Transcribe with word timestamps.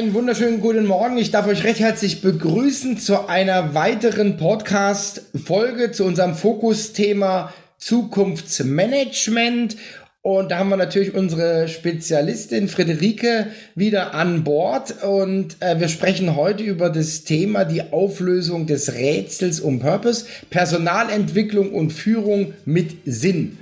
Einen 0.00 0.14
wunderschönen 0.14 0.62
guten 0.62 0.86
Morgen. 0.86 1.18
Ich 1.18 1.30
darf 1.30 1.46
euch 1.46 1.62
recht 1.62 1.78
herzlich 1.78 2.22
begrüßen 2.22 2.96
zu 2.96 3.28
einer 3.28 3.74
weiteren 3.74 4.38
Podcast-Folge 4.38 5.92
zu 5.92 6.06
unserem 6.06 6.34
Fokusthema 6.34 7.52
Zukunftsmanagement. 7.76 9.76
Und 10.22 10.50
da 10.50 10.56
haben 10.56 10.70
wir 10.70 10.78
natürlich 10.78 11.12
unsere 11.12 11.68
Spezialistin 11.68 12.68
Friederike 12.68 13.48
wieder 13.74 14.14
an 14.14 14.42
Bord. 14.42 15.02
Und 15.02 15.60
äh, 15.60 15.78
wir 15.78 15.88
sprechen 15.88 16.34
heute 16.34 16.62
über 16.62 16.88
das 16.88 17.24
Thema 17.24 17.66
die 17.66 17.92
Auflösung 17.92 18.66
des 18.66 18.94
Rätsels 18.94 19.60
um 19.60 19.80
Purpose, 19.80 20.24
Personalentwicklung 20.48 21.74
und 21.74 21.92
Führung 21.92 22.54
mit 22.64 22.96
Sinn. 23.04 23.58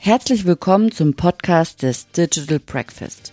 Herzlich 0.00 0.44
willkommen 0.44 0.92
zum 0.92 1.14
Podcast 1.14 1.82
des 1.82 2.10
Digital 2.10 2.58
Breakfast. 2.58 3.32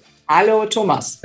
Hallo 0.33 0.65
Thomas. 0.65 1.19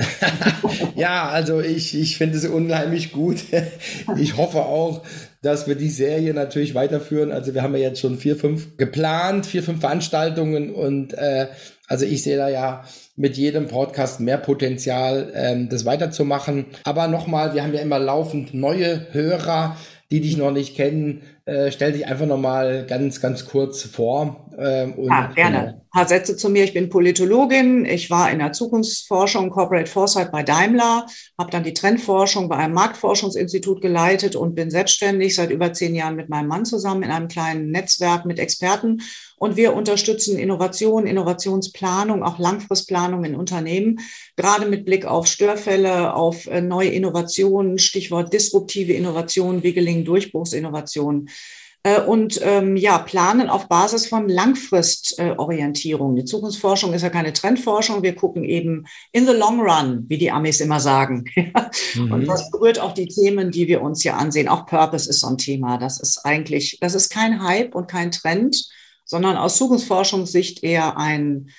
ja, 0.97 1.29
also 1.29 1.61
ich, 1.61 1.97
ich 1.97 2.17
finde 2.17 2.35
es 2.35 2.45
unheimlich 2.45 3.13
gut. 3.13 3.37
Ich 4.17 4.35
hoffe 4.35 4.59
auch, 4.59 5.03
dass 5.41 5.65
wir 5.65 5.75
die 5.75 5.89
Serie 5.89 6.33
natürlich 6.33 6.75
weiterführen. 6.75 7.31
Also 7.31 7.53
wir 7.53 7.63
haben 7.63 7.73
ja 7.73 7.83
jetzt 7.83 8.01
schon 8.01 8.17
vier, 8.17 8.35
fünf 8.35 8.75
geplant, 8.75 9.45
vier, 9.45 9.63
fünf 9.63 9.79
Veranstaltungen 9.79 10.73
und 10.73 11.13
äh, 11.13 11.47
also 11.87 12.05
ich 12.05 12.21
sehe 12.21 12.35
da 12.35 12.49
ja 12.49 12.83
mit 13.15 13.37
jedem 13.37 13.67
Podcast 13.67 14.19
mehr 14.19 14.37
Potenzial, 14.37 15.31
ähm, 15.33 15.69
das 15.69 15.85
weiterzumachen. 15.85 16.65
Aber 16.83 17.07
nochmal, 17.07 17.53
wir 17.53 17.63
haben 17.63 17.73
ja 17.73 17.79
immer 17.79 17.99
laufend 17.99 18.53
neue 18.53 19.07
Hörer, 19.13 19.77
die 20.11 20.21
dich 20.21 20.37
noch 20.37 20.51
nicht 20.51 20.75
kennen. 20.75 21.23
Äh, 21.45 21.71
stell 21.71 21.91
dich 21.91 22.07
einfach 22.07 22.25
nochmal 22.25 22.85
ganz, 22.87 23.19
ganz 23.19 23.45
kurz 23.45 23.83
vor. 23.83 24.49
Ähm, 24.57 24.93
und, 24.93 25.09
ja, 25.09 25.31
gerne. 25.33 25.57
Genau 25.59 25.87
paar 25.97 26.07
Sätze 26.07 26.37
zu 26.37 26.51
mir. 26.51 26.63
Ich 26.63 26.75
bin 26.75 26.89
Politologin. 26.89 27.83
Ich 27.83 28.11
war 28.11 28.29
in 28.29 28.37
der 28.37 28.53
Zukunftsforschung, 28.53 29.49
Corporate 29.49 29.89
Foresight 29.89 30.31
bei 30.31 30.43
Daimler, 30.43 31.07
habe 31.39 31.49
dann 31.49 31.63
die 31.63 31.73
Trendforschung 31.73 32.49
bei 32.49 32.57
einem 32.57 32.75
Marktforschungsinstitut 32.75 33.81
geleitet 33.81 34.35
und 34.35 34.53
bin 34.53 34.69
selbstständig 34.69 35.33
seit 35.33 35.49
über 35.49 35.73
zehn 35.73 35.95
Jahren 35.95 36.15
mit 36.15 36.29
meinem 36.29 36.49
Mann 36.49 36.65
zusammen 36.65 37.01
in 37.01 37.09
einem 37.09 37.27
kleinen 37.27 37.71
Netzwerk 37.71 38.25
mit 38.27 38.37
Experten. 38.37 39.01
Und 39.37 39.55
wir 39.55 39.73
unterstützen 39.73 40.37
Innovation, 40.37 41.05
Innovationsplanung, 41.05 42.23
auch 42.23 42.39
Langfristplanung 42.39 43.23
in 43.23 43.35
Unternehmen, 43.35 43.99
gerade 44.35 44.65
mit 44.65 44.85
Blick 44.85 45.05
auf 45.05 45.27
Störfälle, 45.27 46.13
auf 46.15 46.47
äh, 46.47 46.61
neue 46.61 46.89
Innovationen, 46.89 47.77
Stichwort 47.77 48.33
disruptive 48.33 48.93
Innovationen, 48.93 49.61
wie 49.63 49.73
gelingen 49.73 50.05
Durchbruchsinnovationen. 50.05 51.29
Äh, 51.83 52.01
und 52.01 52.39
ähm, 52.43 52.75
ja, 52.75 52.97
planen 52.97 53.49
auf 53.49 53.69
Basis 53.69 54.07
von 54.07 54.27
Langfristorientierung. 54.27 56.15
Die 56.15 56.25
Zukunftsforschung 56.25 56.93
ist 56.93 57.03
ja 57.03 57.09
keine 57.09 57.31
Trendforschung. 57.31 58.03
Wir 58.03 58.15
gucken 58.15 58.43
eben 58.43 58.87
in 59.11 59.25
the 59.25 59.33
long 59.33 59.61
run, 59.61 60.05
wie 60.07 60.17
die 60.17 60.31
Amis 60.31 60.59
immer 60.59 60.79
sagen. 60.79 61.25
mhm. 61.95 62.11
Und 62.11 62.27
das 62.27 62.49
berührt 62.51 62.79
auch 62.79 62.93
die 62.93 63.07
Themen, 63.07 63.51
die 63.51 63.67
wir 63.67 63.81
uns 63.81 64.01
hier 64.01 64.17
ansehen. 64.17 64.47
Auch 64.47 64.65
Purpose 64.65 65.09
ist 65.09 65.21
so 65.21 65.27
ein 65.27 65.37
Thema. 65.37 65.77
Das 65.77 65.99
ist 65.99 66.25
eigentlich, 66.25 66.79
das 66.81 66.95
ist 66.95 67.09
kein 67.09 67.43
Hype 67.43 67.75
und 67.75 67.87
kein 67.87 68.11
Trend, 68.11 68.67
sondern 69.07 69.37
aus 69.37 69.57
Zukunftsforschungssicht 69.57 70.63
eher 70.63 70.97
ein 70.97 71.49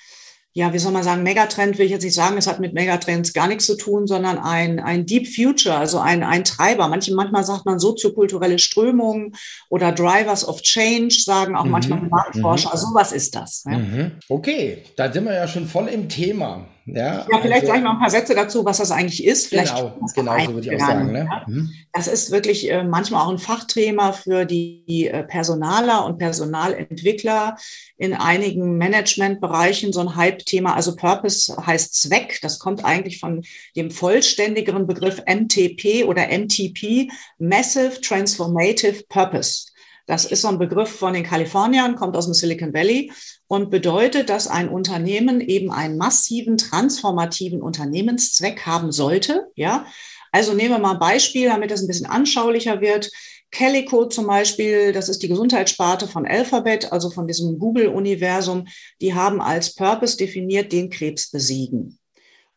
ja, 0.53 0.73
wie 0.73 0.79
soll 0.79 0.91
man 0.91 1.03
sagen, 1.03 1.21
Megatrend 1.21 1.77
will 1.77 1.85
ich 1.85 1.91
jetzt 1.91 2.03
nicht 2.03 2.15
sagen, 2.15 2.35
es 2.37 2.47
hat 2.47 2.59
mit 2.59 2.73
Megatrends 2.73 3.33
gar 3.33 3.47
nichts 3.47 3.65
zu 3.65 3.77
tun, 3.77 4.07
sondern 4.07 4.39
ein, 4.39 4.79
ein 4.79 5.05
Deep 5.05 5.27
Future, 5.27 5.77
also 5.77 5.99
ein, 5.99 6.23
ein 6.23 6.43
Treiber. 6.43 6.87
Manche, 6.87 7.13
manchmal 7.13 7.43
sagt 7.43 7.65
man 7.65 7.79
soziokulturelle 7.79 8.57
Strömungen 8.57 9.35
oder 9.69 9.91
Drivers 9.91 10.47
of 10.47 10.61
Change, 10.63 11.13
sagen 11.13 11.55
auch 11.55 11.65
mhm. 11.65 11.71
manchmal 11.71 12.01
Marktforscher. 12.01 12.69
Mhm. 12.69 12.73
Also 12.73 12.87
was 12.93 13.11
ist 13.11 13.35
das. 13.35 13.63
Ja? 13.69 13.77
Mhm. 13.77 14.11
Okay, 14.27 14.83
da 14.95 15.11
sind 15.13 15.25
wir 15.25 15.35
ja 15.35 15.47
schon 15.47 15.67
voll 15.67 15.87
im 15.87 16.09
Thema. 16.09 16.67
Ja, 16.95 17.25
ja 17.29 17.39
vielleicht 17.41 17.61
also, 17.61 17.65
gleich 17.67 17.81
noch 17.83 17.93
ein 17.93 17.99
paar 17.99 18.09
Sätze 18.09 18.35
dazu, 18.35 18.65
was 18.65 18.77
das 18.77 18.91
eigentlich 18.91 19.25
ist. 19.25 19.47
Vielleicht 19.47 19.75
genau, 19.75 19.97
genau 20.15 20.39
so 20.45 20.53
würde 20.53 20.67
ich 20.67 20.81
auch 20.81 20.87
sagen. 20.87 21.11
Ne? 21.11 21.29
Mhm. 21.47 21.71
Das 21.93 22.07
ist 22.07 22.31
wirklich 22.31 22.69
äh, 22.69 22.83
manchmal 22.83 23.25
auch 23.25 23.31
ein 23.31 23.37
Fachthema 23.37 24.13
für 24.13 24.45
die 24.45 25.07
äh, 25.07 25.23
Personaler 25.23 26.05
und 26.05 26.17
Personalentwickler 26.17 27.57
in 27.97 28.13
einigen 28.13 28.77
Managementbereichen, 28.77 29.91
so 29.91 30.01
ein 30.01 30.15
Hype-Thema. 30.15 30.75
Also 30.75 30.95
Purpose 30.95 31.55
heißt 31.65 31.93
Zweck. 31.93 32.39
Das 32.41 32.59
kommt 32.59 32.85
eigentlich 32.85 33.19
von 33.19 33.43
dem 33.75 33.91
vollständigeren 33.91 34.87
Begriff 34.87 35.21
MTP 35.25 36.05
oder 36.05 36.27
MTP, 36.27 37.09
Massive 37.37 38.01
Transformative 38.01 39.03
Purpose. 39.09 39.69
Das 40.09 40.25
ist 40.25 40.41
so 40.41 40.47
ein 40.47 40.57
Begriff 40.57 40.89
von 40.89 41.13
den 41.13 41.21
Kaliforniern, 41.21 41.95
kommt 41.95 42.17
aus 42.17 42.25
dem 42.25 42.33
Silicon 42.33 42.73
Valley 42.73 43.11
und 43.45 43.69
bedeutet, 43.69 44.29
dass 44.29 44.47
ein 44.47 44.67
Unternehmen 44.67 45.39
eben 45.39 45.71
einen 45.71 45.97
massiven 45.97 46.57
transformativen 46.57 47.61
Unternehmenszweck 47.61 48.65
haben 48.65 48.91
sollte. 48.91 49.51
Ja, 49.53 49.85
also 50.31 50.55
nehmen 50.55 50.71
wir 50.71 50.79
mal 50.79 50.93
ein 50.93 50.99
Beispiel, 50.99 51.47
damit 51.47 51.69
das 51.69 51.81
ein 51.81 51.87
bisschen 51.87 52.07
anschaulicher 52.07 52.81
wird. 52.81 53.11
Calico 53.51 54.07
zum 54.07 54.25
Beispiel, 54.25 54.93
das 54.93 55.09
ist 55.09 55.21
die 55.21 55.27
Gesundheitssparte 55.27 56.07
von 56.07 56.25
Alphabet, 56.25 56.91
also 56.91 57.11
von 57.11 57.27
diesem 57.27 57.59
Google-Universum, 57.59 58.65
die 59.01 59.13
haben 59.13 59.39
als 59.41 59.75
Purpose 59.75 60.17
definiert, 60.17 60.71
den 60.71 60.89
Krebs 60.89 61.29
besiegen. 61.29 61.99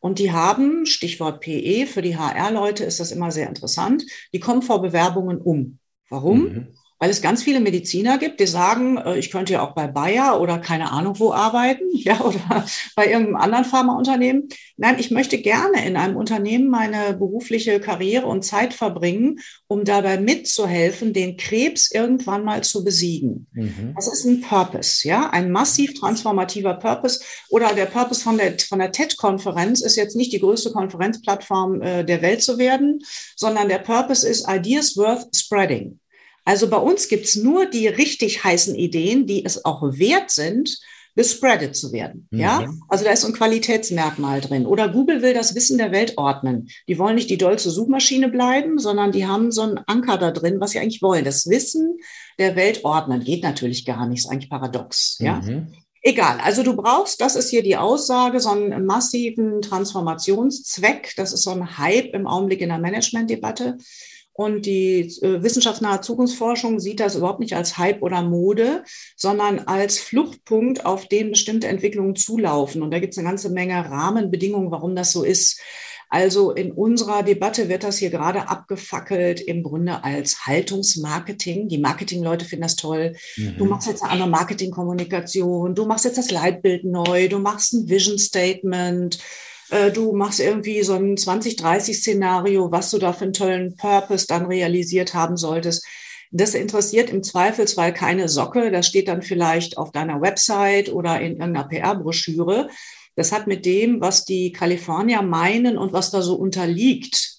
Und 0.01 0.19
die 0.19 0.33
haben, 0.33 0.87
Stichwort 0.87 1.41
PE, 1.41 1.87
für 1.87 2.01
die 2.01 2.17
HR-Leute 2.17 2.85
ist 2.85 2.99
das 2.99 3.13
immer 3.13 3.31
sehr 3.31 3.49
interessant, 3.49 4.07
die 4.33 4.41
kommen 4.41 4.63
vor 4.63 4.81
Bewerbungen 4.81 5.37
um. 5.37 5.79
Warum? 6.09 6.45
Mhm 6.45 6.69
weil 7.03 7.11
es 7.11 7.21
ganz 7.21 7.43
viele 7.43 7.59
Mediziner 7.59 8.17
gibt, 8.17 8.39
die 8.39 8.47
sagen, 8.47 8.97
äh, 8.97 9.19
ich 9.19 9.33
könnte 9.33 9.55
ja 9.55 9.67
auch 9.67 9.75
bei 9.75 9.89
Bayer 9.89 10.41
oder 10.41 10.59
keine 10.59 10.93
Ahnung 10.93 11.19
wo 11.19 11.33
arbeiten, 11.33 11.83
ja, 11.93 12.21
oder 12.21 12.65
bei 12.95 13.07
irgendeinem 13.07 13.35
anderen 13.35 13.65
Pharmaunternehmen. 13.65 14.49
Nein, 14.77 14.95
ich 15.01 15.11
möchte 15.11 15.39
gerne 15.39 15.85
in 15.85 15.97
einem 15.97 16.15
Unternehmen 16.15 16.69
meine 16.69 17.15
berufliche 17.15 17.81
Karriere 17.81 18.27
und 18.27 18.45
Zeit 18.45 18.73
verbringen, 18.73 19.41
um 19.67 19.83
dabei 19.85 20.21
mitzuhelfen, 20.21 21.13
den 21.13 21.37
Krebs 21.37 21.91
irgendwann 21.91 22.45
mal 22.45 22.63
zu 22.63 22.85
besiegen. 22.85 23.49
Mhm. 23.53 23.95
Das 23.97 24.07
ist 24.07 24.25
ein 24.25 24.41
Purpose, 24.41 25.09
ja, 25.09 25.29
ein 25.29 25.51
massiv 25.51 25.99
transformativer 25.99 26.75
Purpose. 26.75 27.19
Oder 27.49 27.75
der 27.75 27.87
Purpose 27.87 28.23
von 28.23 28.39
der, 28.39 28.57
von 28.61 28.79
der 28.79 28.93
TED-Konferenz 28.93 29.81
ist 29.81 29.97
jetzt 29.97 30.15
nicht 30.15 30.33
die 30.33 30.39
größte 30.39 30.71
Konferenzplattform 30.71 31.83
äh, 31.83 32.05
der 32.05 32.23
Welt 32.23 32.45
zu 32.45 32.59
werden, 32.59 33.03
sondern 33.35 33.69
der 33.69 33.79
Purpose 33.79 34.29
ist 34.29 34.49
Ideas 34.49 34.97
worth 34.97 35.35
spreading. 35.35 35.99
Also 36.45 36.69
bei 36.69 36.77
uns 36.77 37.09
gibt's 37.09 37.37
nur 37.37 37.67
die 37.67 37.87
richtig 37.89 38.43
heißen 38.43 38.75
Ideen, 38.75 39.27
die 39.27 39.45
es 39.45 39.65
auch 39.65 39.83
wert 39.83 40.31
sind, 40.31 40.79
gespreadet 41.15 41.77
zu 41.77 41.93
werden. 41.93 42.27
Mhm. 42.31 42.41
Ja, 42.41 42.73
also 42.89 43.05
da 43.05 43.13
ist 43.13 43.21
so 43.21 43.29
ein 43.29 43.35
Qualitätsmerkmal 43.35 44.41
drin. 44.41 44.67
Oder 44.67 44.89
Google 44.89 45.23
will 45.23 45.35
das 45.35 45.55
Wissen 45.55 45.79
der 45.79 45.93
Welt 45.93 46.17
ordnen. 46.17 46.69
Die 46.89 46.99
wollen 46.99 47.17
nicht 47.17 47.31
die 47.31 47.39
dollste 47.39 47.71
Suchmaschine 47.71 48.29
bleiben, 48.29 48.79
sondern 48.79 49.13
die 49.13 49.27
haben 49.27 49.53
so 49.53 49.63
einen 49.63 49.81
Anker 49.87 50.17
da 50.17 50.31
drin, 50.31 50.61
was 50.61 50.71
sie 50.71 50.79
eigentlich 50.79 51.03
wollen. 51.03 51.25
Das 51.25 51.49
Wissen 51.49 51.99
der 52.39 52.57
Welt 52.57 52.85
ordnen 52.85 53.23
geht 53.23 53.43
natürlich 53.43 53.85
gar 53.85 54.07
nicht. 54.07 54.21
Ist 54.21 54.31
eigentlich 54.31 54.51
paradox. 54.51 55.19
Ja. 55.21 55.41
Mhm. 55.41 55.69
Egal, 56.05 56.41
also 56.43 56.65
du 56.65 56.75
brauchst, 56.75 57.21
das 57.21 57.37
ist 57.37 57.51
hier 57.51 57.63
die 57.63 57.77
Aussage, 57.77 58.41
so 58.41 58.49
einen 58.49 58.87
massiven 58.87 59.63
Transformationszweck. 59.63 61.15
Das 61.17 61.33
ist 61.33 61.45
so 61.45 61.51
ein 61.51 61.79
Hype 61.79 62.13
im 62.13 62.27
Augenblick 62.27 62.61
in 62.61 62.71
der 62.71 62.79
Managementdebatte. 62.79 63.77
Und 64.35 64.65
die 64.65 65.01
äh, 65.23 65.43
wissenschaftsnahe 65.43 66.01
Zukunftsforschung 66.01 66.81
sieht 66.81 67.01
das 67.01 67.17
überhaupt 67.17 67.41
nicht 67.41 67.55
als 67.55 67.77
Hype 67.77 68.03
oder 68.03 68.23
Mode, 68.23 68.85
sondern 69.17 69.61
als 69.61 69.99
Fluchtpunkt, 69.99 70.87
auf 70.87 71.07
den 71.07 71.31
bestimmte 71.31 71.69
Entwicklungen 71.69 72.17
zulaufen. 72.17 72.83
Und 72.83 72.91
da 72.93 72.99
gibt 72.99 73.13
es 73.13 73.19
eine 73.19 73.29
ganze 73.29 73.51
Menge 73.51 73.75
Rahmenbedingungen, 73.75 74.71
warum 74.71 74.97
das 74.97 75.13
so 75.13 75.23
ist. 75.23 75.61
Also 76.13 76.51
in 76.51 76.73
unserer 76.73 77.23
Debatte 77.23 77.71
wird 77.71 77.85
das 77.85 77.97
hier 77.97 78.11
gerade 78.11 78.47
abgefackelt 78.49 79.41
im 79.41 79.63
Grunde 79.63 80.05
als 80.05 80.45
Haltungsmarketing. 80.45 81.69
Die 81.69 81.79
Marketingleute 81.79 82.45
finden 82.45 82.65
das 82.65 82.77
toll. 82.77 83.15
Mhm. 83.39 83.57
Du 83.57 83.65
machst 83.65 83.89
jetzt 83.89 84.03
eine 84.03 84.13
andere 84.13 84.29
Marketingkommunikation, 84.29 85.75
du 85.75 85.87
machst 85.87 86.05
jetzt 86.05 86.19
das 86.19 86.31
Leitbild 86.31 86.85
neu, 86.85 87.29
du 87.29 87.39
machst 87.39 87.73
ein 87.73 87.89
Vision 87.89 88.19
Statement 88.19 89.19
äh, 89.73 89.91
du 89.91 90.13
machst 90.13 90.41
irgendwie 90.41 90.83
so 90.83 90.95
ein 90.95 91.17
2030-Szenario, 91.17 92.71
was 92.71 92.91
du 92.91 92.99
da 92.99 93.13
für 93.13 93.25
einen 93.25 93.33
tollen 93.33 93.77
Purpose 93.77 94.27
dann 94.27 94.47
realisiert 94.47 95.15
haben 95.15 95.37
solltest. 95.37 95.85
Das 96.31 96.55
interessiert 96.55 97.11
im 97.11 97.23
Zweifelsfall 97.23 97.93
keine 97.93 98.29
Socke. 98.29 98.71
Das 98.71 98.87
steht 98.87 99.09
dann 99.09 99.23
vielleicht 99.23 99.79
auf 99.79 99.93
deiner 99.93 100.21
Website 100.21 100.93
oder 100.93 101.21
in 101.21 101.33
irgendeiner 101.33 101.69
PR-Broschüre. 101.69 102.69
das 103.17 103.33
hat 103.33 103.47
mit 103.47 103.67
dem, 103.67 104.01
was 104.01 104.25
die 104.25 104.53
Kalifornier 104.53 105.23
meinen 105.23 105.77
und 105.77 105.93
was 105.93 106.11
da 106.11 106.23
so 106.23 106.37
unterliegt, 106.37 107.37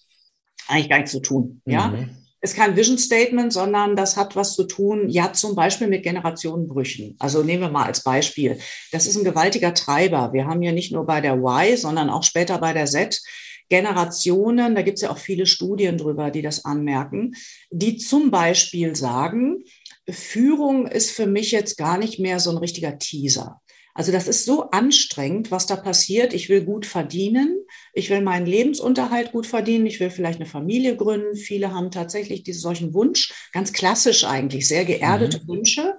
eigentlich 0.67 0.89
gar 0.89 0.97
nichts 0.97 1.11
zu 1.11 1.21
tun. 1.21 1.61
Ja. 1.65 1.87
Mhm 1.87 2.22
ist 2.43 2.57
kein 2.57 2.75
Vision 2.75 2.97
Statement, 2.97 3.53
sondern 3.53 3.95
das 3.95 4.17
hat 4.17 4.35
was 4.35 4.53
zu 4.53 4.65
tun, 4.65 5.09
ja, 5.09 5.31
zum 5.31 5.55
Beispiel 5.55 5.87
mit 5.87 6.03
Generationenbrüchen. 6.03 7.15
Also 7.17 7.41
nehmen 7.41 7.61
wir 7.61 7.69
mal 7.69 7.85
als 7.85 8.03
Beispiel. 8.03 8.59
Das 8.91 9.07
ist 9.07 9.15
ein 9.15 9.23
gewaltiger 9.23 9.73
Treiber. 9.73 10.33
Wir 10.33 10.45
haben 10.45 10.61
ja 10.61 10.73
nicht 10.73 10.91
nur 10.91 11.05
bei 11.05 11.21
der 11.21 11.37
Y, 11.37 11.77
sondern 11.77 12.09
auch 12.09 12.23
später 12.23 12.57
bei 12.57 12.73
der 12.73 12.85
Z 12.85 13.21
Generationen, 13.69 14.75
da 14.75 14.81
gibt 14.81 14.97
es 14.97 15.03
ja 15.03 15.09
auch 15.09 15.17
viele 15.17 15.45
Studien 15.45 15.97
drüber, 15.97 16.31
die 16.31 16.41
das 16.41 16.65
anmerken, 16.65 17.33
die 17.71 17.95
zum 17.95 18.29
Beispiel 18.29 18.93
sagen, 18.93 19.63
Führung 20.09 20.85
ist 20.85 21.11
für 21.11 21.25
mich 21.25 21.51
jetzt 21.51 21.77
gar 21.77 21.97
nicht 21.97 22.19
mehr 22.19 22.41
so 22.41 22.51
ein 22.51 22.57
richtiger 22.57 22.99
Teaser. 22.99 23.61
Also 23.93 24.11
das 24.11 24.27
ist 24.27 24.45
so 24.45 24.71
anstrengend, 24.71 25.51
was 25.51 25.67
da 25.67 25.75
passiert. 25.75 26.33
Ich 26.33 26.49
will 26.49 26.63
gut 26.63 26.85
verdienen. 26.85 27.63
Ich 27.93 28.09
will 28.09 28.21
meinen 28.21 28.47
Lebensunterhalt 28.47 29.31
gut 29.31 29.45
verdienen. 29.45 29.85
Ich 29.85 29.99
will 29.99 30.09
vielleicht 30.09 30.39
eine 30.39 30.49
Familie 30.49 30.95
gründen. 30.95 31.35
Viele 31.35 31.71
haben 31.71 31.91
tatsächlich 31.91 32.43
diesen 32.43 32.61
solchen 32.61 32.93
Wunsch, 32.93 33.33
ganz 33.51 33.71
klassisch 33.71 34.23
eigentlich, 34.23 34.67
sehr 34.67 34.85
geerdete 34.85 35.41
mhm. 35.43 35.47
Wünsche 35.47 35.95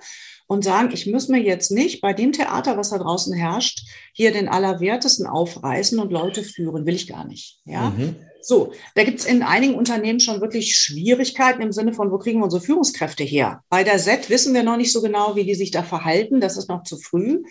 und 0.46 0.64
sagen, 0.64 0.90
ich 0.92 1.06
muss 1.06 1.28
mir 1.28 1.40
jetzt 1.40 1.70
nicht 1.70 2.00
bei 2.00 2.12
dem 2.12 2.32
Theater, 2.32 2.76
was 2.76 2.90
da 2.90 2.98
draußen 2.98 3.32
herrscht, 3.32 3.80
hier 4.12 4.32
den 4.32 4.48
Allerwertesten 4.48 5.26
aufreißen 5.26 5.98
und 5.98 6.12
Leute 6.12 6.42
führen, 6.42 6.86
will 6.86 6.94
ich 6.94 7.06
gar 7.06 7.26
nicht. 7.26 7.60
Ja. 7.64 7.90
Mhm. 7.90 8.16
So, 8.46 8.72
da 8.94 9.04
gibt 9.04 9.20
es 9.20 9.24
in 9.24 9.42
einigen 9.42 9.74
Unternehmen 9.74 10.20
schon 10.20 10.42
wirklich 10.42 10.76
Schwierigkeiten 10.76 11.62
im 11.62 11.72
Sinne 11.72 11.94
von, 11.94 12.10
wo 12.10 12.18
kriegen 12.18 12.40
wir 12.40 12.44
unsere 12.44 12.62
Führungskräfte 12.62 13.24
her? 13.24 13.62
Bei 13.70 13.84
der 13.84 13.96
Z 13.96 14.28
wissen 14.28 14.52
wir 14.52 14.62
noch 14.62 14.76
nicht 14.76 14.92
so 14.92 15.00
genau, 15.00 15.34
wie 15.34 15.44
die 15.44 15.54
sich 15.54 15.70
da 15.70 15.82
verhalten. 15.82 16.40
Das 16.40 16.58
ist 16.58 16.68
noch 16.68 16.82
zu 16.82 16.98
früh. 16.98 17.42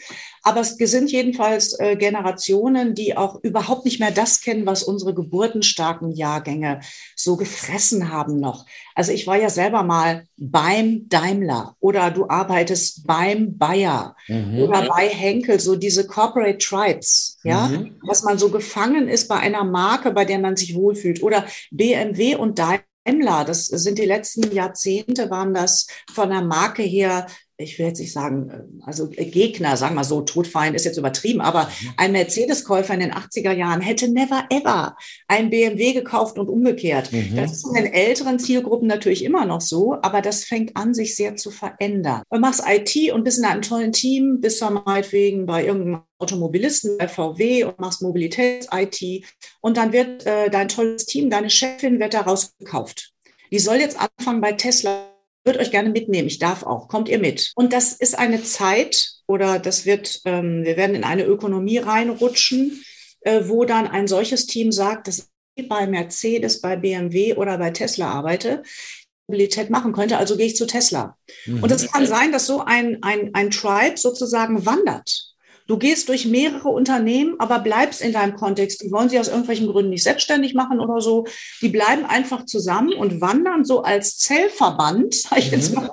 Aber 0.43 0.61
es 0.61 0.75
sind 0.77 1.11
jedenfalls 1.11 1.79
äh, 1.79 1.95
Generationen, 1.95 2.93
die 2.93 3.17
auch 3.17 3.43
überhaupt 3.43 3.85
nicht 3.85 3.99
mehr 3.99 4.11
das 4.11 4.41
kennen, 4.41 4.67
was 4.67 4.83
unsere 4.83 5.15
geburtenstarken 5.15 6.11
Jahrgänge 6.11 6.81
so 7.15 7.37
gefressen 7.37 8.11
haben 8.11 8.39
noch. 8.39 8.65
Also 8.95 9.11
ich 9.11 9.25
war 9.25 9.37
ja 9.37 9.49
selber 9.49 9.83
mal 9.83 10.27
beim 10.37 11.07
Daimler 11.09 11.75
oder 11.79 12.11
du 12.11 12.27
arbeitest 12.29 13.07
beim 13.07 13.57
Bayer 13.57 14.15
mhm. 14.27 14.59
oder 14.59 14.87
bei 14.87 15.07
Henkel, 15.07 15.59
so 15.59 15.75
diese 15.75 16.05
Corporate 16.05 16.59
Tribes, 16.59 17.39
ja, 17.43 17.67
mhm. 17.67 17.95
dass 18.07 18.23
man 18.23 18.37
so 18.37 18.49
gefangen 18.49 19.07
ist 19.07 19.27
bei 19.27 19.37
einer 19.37 19.63
Marke, 19.63 20.11
bei 20.11 20.25
der 20.25 20.39
man 20.39 20.55
sich 20.55 20.75
wohlfühlt. 20.83 21.23
Oder 21.23 21.47
BMW 21.71 22.35
und 22.35 22.59
Daimler, 22.59 23.45
das 23.45 23.65
sind 23.65 23.97
die 23.97 24.05
letzten 24.05 24.53
Jahrzehnte, 24.53 25.29
waren 25.29 25.53
das 25.53 25.87
von 26.13 26.29
der 26.29 26.41
Marke 26.41 26.83
her 26.83 27.25
ich 27.57 27.77
will 27.77 27.85
jetzt 27.85 27.99
nicht 27.99 28.11
sagen, 28.11 28.49
äh, 28.49 28.85
also 28.85 29.09
äh, 29.11 29.25
Gegner, 29.25 29.77
sagen 29.77 29.95
wir 29.95 30.03
so, 30.03 30.21
Todfeind 30.21 30.75
ist 30.75 30.85
jetzt 30.85 30.97
übertrieben, 30.97 31.41
aber 31.41 31.65
mhm. 31.65 31.89
ein 31.97 32.11
Mercedes-Käufer 32.11 32.93
in 32.93 33.01
den 33.01 33.13
80er 33.13 33.51
Jahren 33.51 33.81
hätte 33.81 34.11
never 34.11 34.45
ever 34.49 34.95
ein 35.27 35.49
BMW 35.49 35.93
gekauft 35.93 36.39
und 36.39 36.49
umgekehrt. 36.49 37.11
Mhm. 37.11 37.35
Das 37.35 37.51
ist 37.51 37.67
in 37.67 37.75
den 37.75 37.93
älteren 37.93 38.39
Zielgruppen 38.39 38.87
natürlich 38.87 39.23
immer 39.23 39.45
noch 39.45 39.61
so, 39.61 39.95
aber 40.01 40.21
das 40.21 40.43
fängt 40.43 40.75
an, 40.75 40.93
sich 40.93 41.15
sehr 41.15 41.35
zu 41.35 41.51
verändern. 41.51 42.23
Du 42.31 42.39
machst 42.39 42.63
IT 42.67 43.13
und 43.13 43.23
bist 43.23 43.39
in 43.39 43.45
einem 43.45 43.61
tollen 43.61 43.91
Team, 43.91 44.39
bist 44.41 44.61
dann 44.61 44.81
meinetwegen 44.85 45.45
bei 45.45 45.65
irgendeinem 45.65 46.01
Automobilisten 46.17 46.97
bei 46.97 47.07
VW 47.07 47.65
und 47.65 47.79
machst 47.79 48.01
Mobilitäts-IT 48.01 49.25
und 49.61 49.77
dann 49.77 49.91
wird 49.93 50.25
äh, 50.25 50.49
dein 50.49 50.69
tolles 50.69 51.05
Team, 51.05 51.29
deine 51.29 51.49
Chefin 51.49 51.99
wird 51.99 52.13
da 52.13 52.21
rausgekauft. 52.21 53.11
Die 53.51 53.59
soll 53.59 53.75
jetzt 53.75 53.99
anfangen 53.99 54.41
bei 54.41 54.53
Tesla 54.53 55.12
würde 55.45 55.59
euch 55.59 55.71
gerne 55.71 55.89
mitnehmen. 55.89 56.27
Ich 56.27 56.39
darf 56.39 56.63
auch. 56.63 56.87
Kommt 56.87 57.09
ihr 57.09 57.19
mit? 57.19 57.51
Und 57.55 57.73
das 57.73 57.93
ist 57.93 58.17
eine 58.17 58.43
Zeit 58.43 59.13
oder 59.27 59.59
das 59.59 59.85
wird, 59.85 60.21
ähm, 60.25 60.63
wir 60.63 60.77
werden 60.77 60.95
in 60.95 61.03
eine 61.03 61.25
Ökonomie 61.25 61.77
reinrutschen, 61.77 62.83
äh, 63.21 63.41
wo 63.45 63.65
dann 63.65 63.87
ein 63.87 64.07
solches 64.07 64.45
Team 64.45 64.71
sagt, 64.71 65.07
dass 65.07 65.29
ich 65.55 65.67
bei 65.67 65.85
Mercedes, 65.87 66.61
bei 66.61 66.75
BMW 66.75 67.35
oder 67.35 67.57
bei 67.57 67.71
Tesla 67.71 68.11
arbeite, 68.11 68.63
Mobilität 69.27 69.69
machen 69.69 69.93
könnte, 69.93 70.17
also 70.17 70.35
gehe 70.37 70.47
ich 70.47 70.55
zu 70.55 70.65
Tesla. 70.65 71.17
Mhm. 71.45 71.63
Und 71.63 71.71
es 71.71 71.91
kann 71.91 72.05
sein, 72.05 72.31
dass 72.31 72.45
so 72.45 72.63
ein, 72.63 73.01
ein, 73.01 73.33
ein 73.33 73.51
Tribe 73.51 73.97
sozusagen 73.97 74.65
wandert. 74.65 75.32
Du 75.65 75.77
gehst 75.77 76.09
durch 76.09 76.25
mehrere 76.25 76.69
Unternehmen, 76.69 77.35
aber 77.39 77.59
bleibst 77.59 78.01
in 78.01 78.11
deinem 78.11 78.35
Kontext. 78.35 78.83
Die 78.83 78.91
wollen 78.91 79.09
sich 79.09 79.19
aus 79.19 79.29
irgendwelchen 79.29 79.67
Gründen 79.67 79.91
nicht 79.91 80.03
selbstständig 80.03 80.53
machen 80.53 80.79
oder 80.79 80.99
so. 80.99 81.25
Die 81.61 81.69
bleiben 81.69 82.05
einfach 82.05 82.45
zusammen 82.45 82.93
und 82.93 83.21
wandern 83.21 83.63
so 83.63 83.81
als 83.81 84.17
Zellverband, 84.17 85.13
sag 85.13 85.39
ich 85.39 85.51
jetzt 85.51 85.69
mhm. 85.69 85.83
mal, 85.83 85.89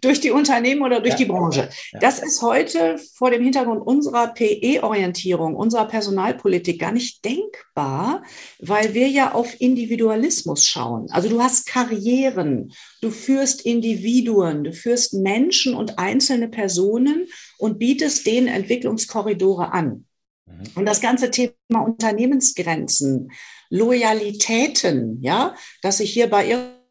durch 0.00 0.20
die 0.20 0.30
Unternehmen 0.30 0.82
oder 0.82 1.00
durch 1.00 1.12
ja. 1.12 1.18
die 1.18 1.24
Branche. 1.26 1.68
Das 2.00 2.20
ist 2.20 2.40
heute 2.40 2.98
vor 3.14 3.30
dem 3.30 3.42
Hintergrund 3.42 3.86
unserer 3.86 4.28
PE-Orientierung, 4.28 5.56
unserer 5.56 5.86
Personalpolitik 5.86 6.80
gar 6.80 6.92
nicht 6.92 7.24
denkbar, 7.24 8.22
weil 8.60 8.94
wir 8.94 9.08
ja 9.08 9.32
auf 9.32 9.60
Individualismus 9.60 10.66
schauen. 10.66 11.08
Also 11.10 11.28
du 11.28 11.42
hast 11.42 11.66
Karrieren, 11.66 12.72
du 13.02 13.10
führst 13.10 13.66
Individuen, 13.66 14.64
du 14.64 14.72
führst 14.72 15.12
Menschen 15.12 15.74
und 15.74 15.98
einzelne 15.98 16.48
Personen 16.48 17.26
und 17.58 17.78
bietest 17.78 18.26
denen 18.26 18.48
Entwicklungskorridore 18.48 19.72
an. 19.72 20.06
Mhm. 20.46 20.62
Und 20.76 20.86
das 20.86 21.00
ganze 21.00 21.30
Thema 21.30 21.80
Unternehmensgrenzen, 21.84 23.32
Loyalitäten, 23.68 25.18
ja, 25.20 25.54
dass 25.82 26.00
ich 26.00 26.12
hier 26.12 26.30
bei 26.30 26.46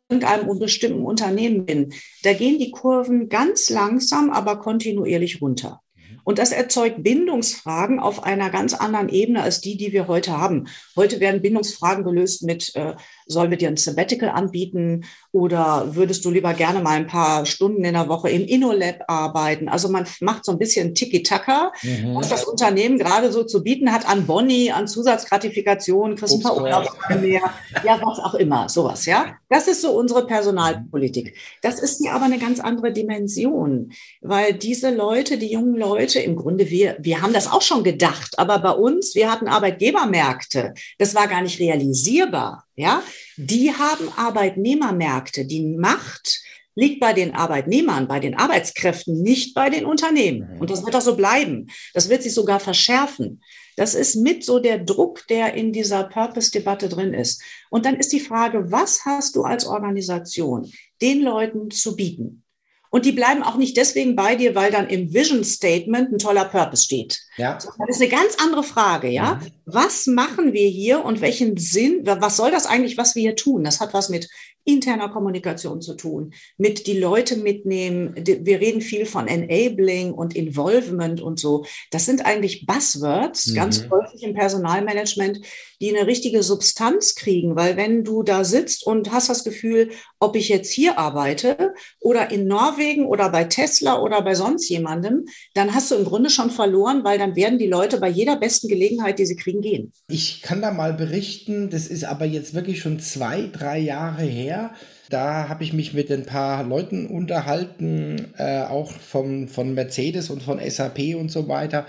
irgendeinem 0.10 0.60
bestimmten 0.60 1.06
Unternehmen 1.06 1.66
bin, 1.66 1.94
da 2.24 2.34
gehen 2.34 2.60
die 2.60 2.72
Kurven 2.72 3.30
ganz 3.30 3.70
langsam, 3.70 4.32
aber 4.32 4.60
kontinuierlich 4.60 5.42
runter. 5.42 5.82
Und 6.24 6.40
das 6.40 6.52
erzeugt 6.52 7.04
Bindungsfragen 7.04 8.00
auf 8.00 8.24
einer 8.24 8.50
ganz 8.50 8.74
anderen 8.74 9.10
Ebene 9.10 9.42
als 9.42 9.62
die, 9.62 9.78
die 9.78 9.92
wir 9.92 10.08
heute 10.08 10.38
haben. 10.38 10.68
Heute 10.96 11.20
werden 11.20 11.42
Bindungsfragen 11.42 12.04
gelöst 12.04 12.44
mit, 12.44 12.76
äh, 12.76 12.96
sollen 13.32 13.50
wir 13.50 13.58
dir 13.58 13.70
ein 13.70 13.78
Sabbatical 13.78 14.30
anbieten 14.30 15.06
oder 15.32 15.96
würdest 15.96 16.24
du 16.26 16.32
lieber 16.32 16.54
gerne 16.54 16.82
mal 16.82 16.92
ein 16.92 17.08
paar 17.08 17.46
Stunden 17.46 17.84
in 17.84 17.94
der 17.94 18.10
Woche 18.10 18.30
im 18.30 18.46
InnoLab 18.46 19.06
arbeiten? 19.08 19.70
Also 19.70 19.90
man 19.90 20.06
macht 20.20 20.46
so 20.46 20.52
ein 20.52 20.60
bisschen 20.60 20.94
Tiki-Taka, 20.94 21.72
mhm. 21.82 22.16
was 22.16 22.30
das 22.30 22.44
Unternehmen 22.44 22.98
gerade 22.98 23.32
so 23.32 23.44
zu 23.44 23.64
bieten 23.64 23.92
hat 23.92 24.08
an 24.08 24.28
Boni, 24.28 24.72
an 24.72 24.88
Zusatzgratifikationen, 24.88 26.18
kriegst 26.18 26.36
ein 26.36 26.42
paar 26.42 26.58
Urlaubstage 26.58 27.20
mehr, 27.20 27.42
ja, 27.84 28.00
was 28.04 28.20
auch 28.20 28.36
immer, 28.36 28.70
sowas, 28.70 29.06
ja. 29.06 29.38
Das 29.50 29.68
ist 29.68 29.82
so 29.82 29.92
unsere 29.92 30.26
Personalpolitik. 30.26 31.36
Das 31.62 31.82
ist 31.82 32.04
ja 32.04 32.14
aber 32.14 32.26
eine 32.26 32.40
ganz 32.40 32.60
andere 32.60 32.92
Dimension, 32.92 33.92
weil 34.22 34.54
diese 34.54 34.90
Leute, 34.94 35.38
die 35.38 35.52
jungen 35.52 35.76
Leute, 35.76 36.20
im 36.20 36.36
Grunde, 36.36 36.70
wir, 36.70 36.98
wir 37.00 37.22
haben 37.22 37.34
das 37.34 37.52
auch 37.52 37.62
schon 37.62 37.84
gedacht, 37.84 38.38
aber 38.38 38.60
bei 38.60 38.72
uns, 38.72 39.16
wir 39.16 39.32
hatten 39.32 39.48
Arbeitgebermärkte, 39.48 40.74
das 40.98 41.16
war 41.16 41.28
gar 41.28 41.42
nicht 41.42 41.60
realisierbar. 41.60 42.66
Ja, 42.76 43.04
die 43.38 43.74
haben 43.74 44.10
Arbeitnehmermärkte. 44.16 45.46
Die 45.46 45.62
Macht 45.62 46.42
liegt 46.76 47.00
bei 47.00 47.14
den 47.14 47.36
Arbeitnehmern, 47.36 48.08
bei 48.08 48.20
den 48.20 48.36
Arbeitskräften, 48.36 49.22
nicht 49.22 49.54
bei 49.54 49.70
den 49.70 49.86
Unternehmen. 49.86 50.54
Mhm. 50.54 50.62
Und 50.62 50.70
das 50.70 50.86
wird 50.86 50.96
auch 50.96 51.02
so 51.02 51.16
bleiben. 51.16 51.68
Das 51.94 52.10
wird 52.10 52.24
sich 52.24 52.34
sogar 52.34 52.60
verschärfen. 52.60 53.42
Das 53.76 53.96
ist 53.96 54.16
mit 54.16 54.44
so 54.44 54.60
der 54.60 54.80
Druck, 54.80 55.26
der 55.28 55.54
in 55.54 55.74
dieser 55.74 56.04
Purpose-Debatte 56.04 56.90
drin 56.90 57.14
ist. 57.14 57.42
Und 57.70 57.86
dann 57.86 57.96
ist 57.96 58.12
die 58.12 58.20
Frage, 58.20 58.72
was 58.72 59.06
hast 59.06 59.36
du 59.36 59.44
als 59.44 59.66
Organisation 59.66 60.72
den 61.02 61.22
Leuten 61.22 61.72
zu 61.72 61.96
bieten? 61.96 62.44
Und 62.90 63.06
die 63.06 63.14
bleiben 63.14 63.42
auch 63.42 63.56
nicht 63.56 63.78
deswegen 63.78 64.18
bei 64.18 64.36
dir, 64.36 64.54
weil 64.54 64.70
dann 64.70 64.90
im 64.90 65.14
Vision 65.14 65.46
Statement 65.46 66.12
ein 66.12 66.20
toller 66.20 66.46
Purpose 66.46 66.84
steht. 66.84 67.22
Ja. 67.38 67.54
Das 67.54 67.66
ist 67.88 68.02
eine 68.02 68.10
ganz 68.10 68.36
andere 68.44 68.64
Frage, 68.64 69.08
ja. 69.08 69.36
Mhm. 69.36 69.52
Was 69.66 70.08
machen 70.08 70.54
wir 70.54 70.68
hier 70.68 71.06
und 71.06 71.22
welchen 71.22 71.58
Sinn, 71.58 72.02
was 72.04 72.38
soll 72.38 72.52
das 72.52 72.66
eigentlich, 72.66 72.98
was 72.98 73.16
wir 73.16 73.22
hier 73.22 73.36
tun? 73.36 73.64
Das 73.64 73.80
hat 73.80 73.94
was 73.94 74.10
mit 74.10 74.30
interner 74.64 75.10
Kommunikation 75.10 75.82
zu 75.82 75.96
tun, 75.96 76.34
mit 76.58 76.86
die 76.86 76.98
Leute 76.98 77.36
mitnehmen. 77.36 78.14
Wir 78.16 78.60
reden 78.60 78.82
viel 78.82 79.06
von 79.06 79.28
Enabling 79.28 80.14
und 80.14 80.36
Involvement 80.36 81.20
und 81.20 81.40
so. 81.40 81.66
Das 81.90 82.06
sind 82.06 82.26
eigentlich 82.26 82.66
Buzzwords, 82.68 83.48
mhm. 83.48 83.56
ganz 83.56 83.90
häufig 83.90 84.22
im 84.22 84.36
Personalmanagement, 84.36 85.40
die 85.82 85.96
eine 85.96 86.06
richtige 86.06 86.44
Substanz 86.44 87.16
kriegen, 87.16 87.56
weil 87.56 87.76
wenn 87.76 88.04
du 88.04 88.22
da 88.22 88.44
sitzt 88.44 88.86
und 88.86 89.12
hast 89.12 89.30
das 89.30 89.44
Gefühl, 89.44 89.90
ob 90.20 90.36
ich 90.36 90.48
jetzt 90.48 90.72
hier 90.72 91.00
arbeite 91.00 91.74
oder 92.00 92.30
in 92.30 92.46
Norwegen 92.46 93.08
oder 93.08 93.30
bei 93.30 93.46
Tesla 93.46 94.00
oder 94.00 94.22
bei 94.22 94.36
sonst 94.36 94.70
jemandem, 94.70 95.26
dann 95.56 95.74
hast 95.74 95.90
du 95.90 95.96
im 95.96 96.06
Grunde 96.06 96.30
schon 96.30 96.52
verloren, 96.52 97.04
weil 97.04 97.18
dann 97.22 97.36
werden 97.36 97.60
die 97.60 97.68
Leute 97.68 98.00
bei 98.00 98.10
jeder 98.10 98.36
besten 98.36 98.68
Gelegenheit, 98.68 99.20
die 99.20 99.26
sie 99.26 99.36
kriegen, 99.36 99.62
gehen. 99.62 99.94
Ich 100.08 100.42
kann 100.42 100.62
da 100.62 100.72
mal 100.72 100.94
berichten, 100.94 101.70
das 101.70 101.88
ist 101.88 102.04
aber 102.04 102.26
jetzt 102.26 102.54
wirklich 102.54 102.82
schon 102.82 103.00
zwei, 103.00 103.48
drei 103.52 103.80
Jahre 103.80 104.24
her. 104.24 104.72
Da 105.10 105.48
habe 105.50 105.64
ich 105.64 105.74
mich 105.74 105.94
mit 105.94 106.12
ein 106.12 106.26
paar 106.26 106.64
Leuten 106.64 107.08
unterhalten, 107.08 108.34
äh, 108.38 108.64
auch 108.64 108.92
vom, 108.92 109.48
von 109.48 109.74
Mercedes 109.74 110.30
und 110.30 110.42
von 110.42 110.60
SAP 110.60 111.16
und 111.16 111.30
so 111.30 111.48
weiter. 111.48 111.86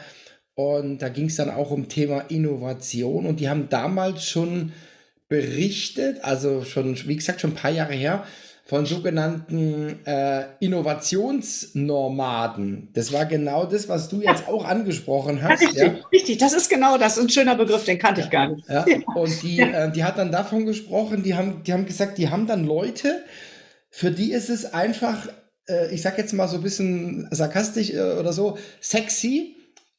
Und 0.54 0.98
da 0.98 1.08
ging 1.08 1.26
es 1.26 1.36
dann 1.36 1.50
auch 1.50 1.70
um 1.70 1.88
Thema 1.88 2.20
Innovation. 2.28 3.26
Und 3.26 3.40
die 3.40 3.48
haben 3.48 3.68
damals 3.68 4.24
schon 4.24 4.72
berichtet, 5.28 6.22
also 6.22 6.62
schon, 6.64 6.96
wie 7.08 7.16
gesagt, 7.16 7.40
schon 7.40 7.52
ein 7.52 7.56
paar 7.56 7.70
Jahre 7.70 7.94
her, 7.94 8.24
von 8.72 8.86
sogenannten 8.86 10.04
äh, 10.06 10.44
Innovationsnomaden. 10.60 12.88
Das 12.94 13.12
war 13.12 13.26
genau 13.26 13.66
das, 13.66 13.90
was 13.90 14.08
du 14.08 14.22
jetzt 14.22 14.48
auch 14.48 14.64
angesprochen 14.64 15.42
hast. 15.42 15.60
Richtig, 15.60 15.76
ja? 15.76 15.94
richtig, 16.10 16.38
das 16.38 16.54
ist 16.54 16.70
genau 16.70 16.96
das. 16.96 17.18
Ein 17.18 17.28
schöner 17.28 17.54
Begriff, 17.54 17.84
den 17.84 17.98
kannte 17.98 18.22
ich 18.22 18.30
gar 18.30 18.48
nicht. 18.48 18.66
Ja. 18.70 18.86
Und 19.14 19.42
die, 19.42 19.60
äh, 19.60 19.92
die 19.92 20.04
hat 20.04 20.16
dann 20.16 20.32
davon 20.32 20.64
gesprochen, 20.64 21.22
die 21.22 21.34
haben, 21.34 21.62
die 21.64 21.74
haben 21.74 21.84
gesagt, 21.84 22.16
die 22.16 22.30
haben 22.30 22.46
dann 22.46 22.64
Leute, 22.64 23.22
für 23.90 24.10
die 24.10 24.32
ist 24.32 24.48
es 24.48 24.72
einfach, 24.72 25.28
äh, 25.68 25.94
ich 25.94 26.00
sag 26.00 26.16
jetzt 26.16 26.32
mal 26.32 26.48
so 26.48 26.56
ein 26.56 26.62
bisschen 26.62 27.28
sarkastisch 27.30 27.90
äh, 27.90 28.00
oder 28.00 28.32
so, 28.32 28.56
sexy, 28.80 29.54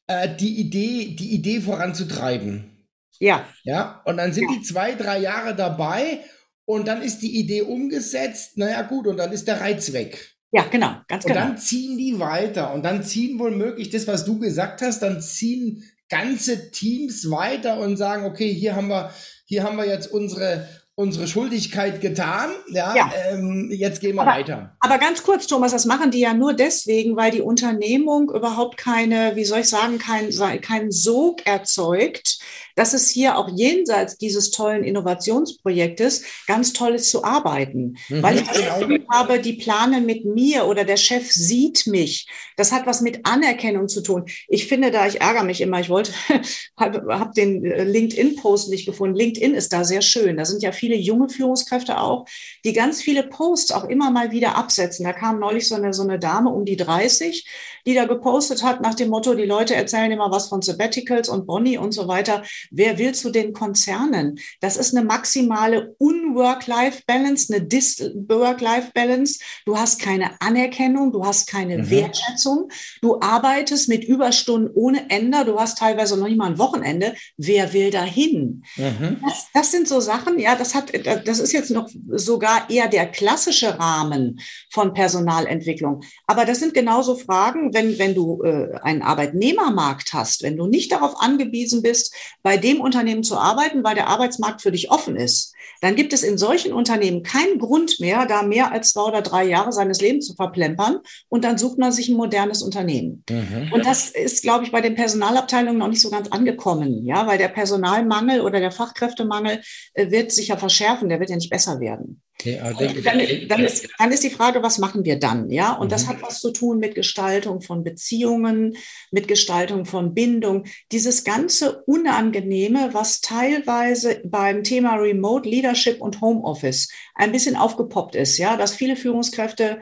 äh, 0.08 0.28
die 0.28 0.58
Idee, 0.58 1.14
die 1.16 1.32
Idee 1.32 1.60
voranzutreiben. 1.60 2.88
Ja. 3.20 3.46
Ja, 3.62 4.02
und 4.04 4.16
dann 4.16 4.32
sind 4.32 4.50
ja. 4.50 4.56
die 4.56 4.62
zwei, 4.62 4.96
drei 4.96 5.20
Jahre 5.20 5.54
dabei 5.54 6.18
und 6.64 6.88
dann 6.88 7.02
ist 7.02 7.20
die 7.20 7.36
Idee 7.38 7.62
umgesetzt. 7.62 8.56
Naja, 8.56 8.82
gut, 8.82 9.06
und 9.06 9.16
dann 9.16 9.32
ist 9.32 9.48
der 9.48 9.60
Reiz 9.60 9.92
weg. 9.92 10.34
Ja, 10.50 10.64
genau, 10.70 10.94
ganz 11.08 11.24
genau. 11.24 11.40
Und 11.40 11.48
dann 11.48 11.58
ziehen 11.58 11.98
die 11.98 12.20
weiter 12.20 12.72
und 12.72 12.84
dann 12.84 13.02
ziehen 13.02 13.38
wohl 13.40 13.50
möglich 13.50 13.90
das, 13.90 14.06
was 14.06 14.24
du 14.24 14.38
gesagt 14.38 14.82
hast, 14.82 15.00
dann 15.00 15.20
ziehen 15.20 15.82
ganze 16.08 16.70
Teams 16.70 17.28
weiter 17.28 17.80
und 17.80 17.96
sagen, 17.96 18.24
okay, 18.24 18.52
hier 18.52 18.76
haben 18.76 18.88
wir, 18.88 19.10
hier 19.46 19.64
haben 19.64 19.76
wir 19.76 19.86
jetzt 19.86 20.12
unsere, 20.12 20.68
unsere 20.94 21.26
Schuldigkeit 21.26 22.00
getan. 22.00 22.50
Ja, 22.68 22.94
ja. 22.94 23.10
Ähm, 23.30 23.68
jetzt 23.72 24.00
gehen 24.00 24.14
wir 24.14 24.22
aber, 24.22 24.30
weiter. 24.30 24.76
Aber 24.78 24.98
ganz 24.98 25.24
kurz, 25.24 25.48
Thomas, 25.48 25.72
das 25.72 25.86
machen 25.86 26.12
die 26.12 26.20
ja 26.20 26.34
nur 26.34 26.54
deswegen, 26.54 27.16
weil 27.16 27.32
die 27.32 27.40
Unternehmung 27.40 28.30
überhaupt 28.30 28.76
keine, 28.76 29.34
wie 29.34 29.44
soll 29.44 29.60
ich 29.60 29.68
sagen, 29.68 29.98
keinen 29.98 30.30
kein 30.60 30.92
Sog 30.92 31.44
erzeugt, 31.46 32.38
dass 32.76 32.92
es 32.92 33.08
hier 33.10 33.38
auch 33.38 33.48
jenseits 33.54 34.16
dieses 34.16 34.50
tollen 34.50 34.84
Innovationsprojektes 34.84 36.24
ganz 36.46 36.72
toll 36.72 36.94
ist 36.94 37.10
zu 37.10 37.24
arbeiten. 37.24 37.96
Mhm, 38.08 38.22
Weil 38.22 38.36
ich 38.36 38.46
das 38.46 38.58
genau. 38.58 38.78
Gefühl 38.80 39.06
habe, 39.10 39.40
die 39.40 39.54
planen 39.54 40.06
mit 40.06 40.24
mir 40.24 40.66
oder 40.66 40.84
der 40.84 40.96
Chef 40.96 41.30
sieht 41.30 41.86
mich. 41.86 42.26
Das 42.56 42.72
hat 42.72 42.86
was 42.86 43.00
mit 43.00 43.26
Anerkennung 43.26 43.88
zu 43.88 44.02
tun. 44.02 44.24
Ich 44.48 44.66
finde 44.66 44.90
da, 44.90 45.06
ich 45.06 45.20
ärgere 45.20 45.44
mich 45.44 45.60
immer, 45.60 45.80
ich 45.80 45.88
wollte, 45.88 46.12
habe 46.76 47.18
hab 47.18 47.34
den 47.34 47.64
äh, 47.64 47.84
LinkedIn-Post 47.84 48.70
nicht 48.70 48.86
gefunden. 48.86 49.16
LinkedIn 49.16 49.54
ist 49.54 49.72
da 49.72 49.84
sehr 49.84 50.02
schön. 50.02 50.36
Da 50.36 50.44
sind 50.44 50.62
ja 50.62 50.72
viele 50.72 50.96
junge 50.96 51.28
Führungskräfte 51.28 52.00
auch, 52.00 52.26
die 52.64 52.72
ganz 52.72 53.02
viele 53.02 53.24
Posts 53.24 53.72
auch 53.72 53.84
immer 53.84 54.10
mal 54.10 54.32
wieder 54.32 54.56
absetzen. 54.56 55.04
Da 55.04 55.12
kam 55.12 55.38
neulich 55.38 55.68
so 55.68 55.74
eine, 55.74 55.92
so 55.92 56.02
eine 56.02 56.18
Dame 56.18 56.50
um 56.50 56.64
die 56.64 56.76
30, 56.76 57.46
die 57.86 57.94
da 57.94 58.06
gepostet 58.06 58.62
hat 58.62 58.80
nach 58.80 58.94
dem 58.94 59.10
Motto, 59.10 59.34
die 59.34 59.44
Leute 59.44 59.74
erzählen 59.74 60.10
immer 60.10 60.30
was 60.30 60.48
von 60.48 60.62
Sabbaticals 60.62 61.28
und 61.28 61.46
Bonnie 61.46 61.78
und 61.78 61.92
so 61.92 62.08
weiter. 62.08 62.33
Wer 62.70 62.98
will 62.98 63.14
zu 63.14 63.30
den 63.30 63.52
Konzernen? 63.52 64.38
Das 64.60 64.76
ist 64.76 64.94
eine 64.94 65.04
maximale 65.04 65.94
Un-Work-Life-Balance, 65.98 67.52
eine 67.52 67.64
Dis-Work-Life-Balance. 67.64 69.38
Du 69.64 69.78
hast 69.78 70.00
keine 70.00 70.40
Anerkennung, 70.40 71.12
du 71.12 71.24
hast 71.24 71.48
keine 71.48 71.78
mhm. 71.78 71.90
Wertschätzung. 71.90 72.70
Du 73.00 73.20
arbeitest 73.20 73.88
mit 73.88 74.04
Überstunden 74.04 74.70
ohne 74.74 75.10
Ende. 75.10 75.44
Du 75.44 75.58
hast 75.58 75.78
teilweise 75.78 76.18
noch 76.18 76.26
nicht 76.26 76.38
mal 76.38 76.50
ein 76.50 76.58
Wochenende. 76.58 77.14
Wer 77.36 77.72
will 77.72 77.90
dahin? 77.90 78.64
Mhm. 78.76 79.18
Das, 79.24 79.46
das 79.52 79.70
sind 79.70 79.88
so 79.88 80.00
Sachen, 80.00 80.38
ja, 80.38 80.56
das 80.56 80.74
hat, 80.74 80.92
das 81.26 81.38
ist 81.38 81.52
jetzt 81.52 81.70
noch 81.70 81.88
sogar 82.10 82.70
eher 82.70 82.88
der 82.88 83.06
klassische 83.06 83.78
Rahmen 83.78 84.40
von 84.70 84.94
Personalentwicklung. 84.94 86.02
Aber 86.26 86.44
das 86.44 86.60
sind 86.60 86.74
genauso 86.74 87.16
Fragen, 87.16 87.74
wenn, 87.74 87.98
wenn 87.98 88.14
du 88.14 88.42
äh, 88.42 88.78
einen 88.82 89.02
Arbeitnehmermarkt 89.02 90.12
hast, 90.12 90.42
wenn 90.42 90.56
du 90.56 90.66
nicht 90.66 90.92
darauf 90.92 91.20
angewiesen 91.20 91.82
bist, 91.82 92.14
bei 92.42 92.56
dem 92.56 92.80
Unternehmen 92.80 93.22
zu 93.22 93.36
arbeiten, 93.36 93.84
weil 93.84 93.94
der 93.94 94.08
Arbeitsmarkt 94.08 94.62
für 94.62 94.72
dich 94.72 94.90
offen 94.90 95.16
ist, 95.16 95.54
dann 95.80 95.96
gibt 95.96 96.12
es 96.12 96.22
in 96.22 96.38
solchen 96.38 96.72
Unternehmen 96.72 97.22
keinen 97.22 97.58
Grund 97.58 98.00
mehr, 98.00 98.26
da 98.26 98.42
mehr 98.42 98.72
als 98.72 98.92
zwei 98.92 99.02
oder 99.02 99.22
drei 99.22 99.44
Jahre 99.44 99.72
seines 99.72 100.00
Lebens 100.00 100.26
zu 100.26 100.34
verplempern 100.34 101.00
und 101.28 101.44
dann 101.44 101.58
sucht 101.58 101.78
man 101.78 101.92
sich 101.92 102.08
ein 102.08 102.16
modernes 102.16 102.62
Unternehmen. 102.62 103.24
Mhm. 103.28 103.70
Und 103.72 103.84
das 103.84 104.10
ist, 104.10 104.42
glaube 104.42 104.64
ich, 104.64 104.72
bei 104.72 104.80
den 104.80 104.94
Personalabteilungen 104.94 105.78
noch 105.78 105.88
nicht 105.88 106.00
so 106.00 106.10
ganz 106.10 106.28
angekommen, 106.28 107.04
ja, 107.04 107.26
weil 107.26 107.38
der 107.38 107.48
Personalmangel 107.48 108.40
oder 108.40 108.60
der 108.60 108.70
Fachkräftemangel 108.70 109.60
äh, 109.94 110.10
wird 110.10 110.32
sich 110.32 110.48
ja 110.48 110.56
verschärfen, 110.56 111.08
der 111.08 111.20
wird 111.20 111.30
ja 111.30 111.36
nicht 111.36 111.50
besser 111.50 111.80
werden. 111.80 112.22
Okay, 112.40 112.58
dann, 112.60 112.76
dann, 113.04 113.20
ist, 113.64 113.88
dann, 113.96 114.12
ist, 114.12 114.24
die 114.24 114.30
Frage, 114.30 114.62
was 114.62 114.78
machen 114.78 115.04
wir 115.04 115.18
dann? 115.18 115.50
Ja, 115.50 115.72
und 115.72 115.86
mhm. 115.86 115.90
das 115.90 116.08
hat 116.08 116.20
was 116.20 116.40
zu 116.40 116.50
tun 116.50 116.78
mit 116.78 116.96
Gestaltung 116.96 117.60
von 117.60 117.84
Beziehungen, 117.84 118.76
mit 119.12 119.28
Gestaltung 119.28 119.84
von 119.86 120.14
Bindung. 120.14 120.64
Dieses 120.90 121.22
ganze 121.22 121.82
Unangenehme, 121.84 122.90
was 122.92 123.20
teilweise 123.20 124.20
beim 124.24 124.64
Thema 124.64 124.96
Remote 124.96 125.48
Leadership 125.48 126.00
und 126.00 126.20
Homeoffice 126.20 126.88
ein 127.14 127.30
bisschen 127.30 127.56
aufgepoppt 127.56 128.16
ist, 128.16 128.36
ja, 128.36 128.56
dass 128.56 128.74
viele 128.74 128.96
Führungskräfte 128.96 129.78